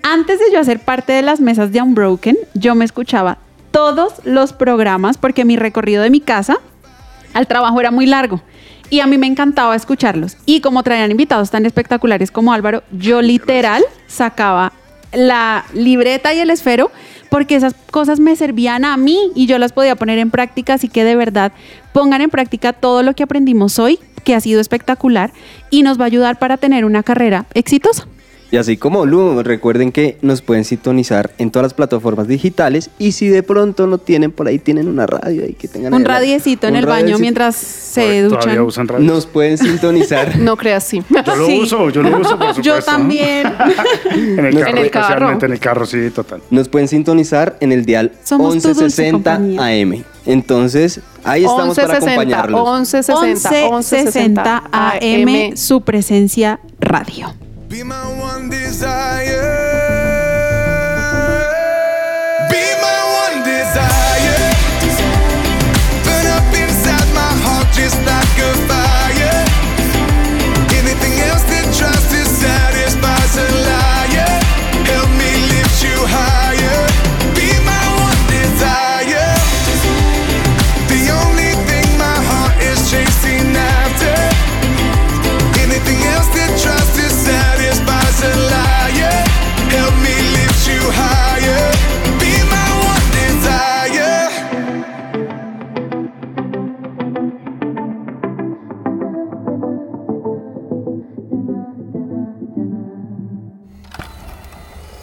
[0.04, 3.38] Antes de yo hacer parte de las mesas de Unbroken, yo me escuchaba
[3.72, 6.58] todos los programas porque mi recorrido de mi casa
[7.34, 8.42] al trabajo era muy largo.
[8.90, 10.38] Y a mí me encantaba escucharlos.
[10.46, 14.74] Y como traían invitados tan espectaculares como Álvaro, yo literal sacaba
[15.14, 16.92] la libreta y el esfero
[17.30, 20.74] porque esas cosas me servían a mí y yo las podía poner en práctica.
[20.74, 21.54] Así que de verdad
[21.94, 25.32] pongan en práctica todo lo que aprendimos hoy, que ha sido espectacular
[25.70, 28.06] y nos va a ayudar para tener una carrera exitosa.
[28.52, 33.14] Y así como Lu, recuerden que nos pueden sintonizar en todas las plataformas digitales y
[33.14, 36.68] si de pronto no tienen por ahí, tienen una radio ahí que tengan Un radiecito
[36.68, 38.88] en un el baño mientras se Todavía duchan.
[38.90, 39.06] usan.
[39.06, 40.38] Nos pueden sintonizar.
[40.38, 41.02] No creas así.
[41.10, 41.60] Yo lo Sí.
[41.62, 42.62] uso, yo lo uso, por supuesto.
[42.62, 43.48] Yo también.
[44.12, 45.06] En el carro, En el carro.
[45.06, 46.42] especialmente en el carro, sí, total.
[46.50, 49.82] Nos pueden sintonizar en el dial Somos tu dulce 1160 compañía.
[49.82, 50.04] AM.
[50.26, 52.80] Entonces, ahí estamos para 1160, acompañarlos.
[52.80, 57.34] 1160, 1160 AM, su presencia radio.
[57.72, 59.71] Be my one desire.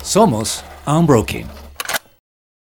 [0.09, 1.58] Somos Unbroken.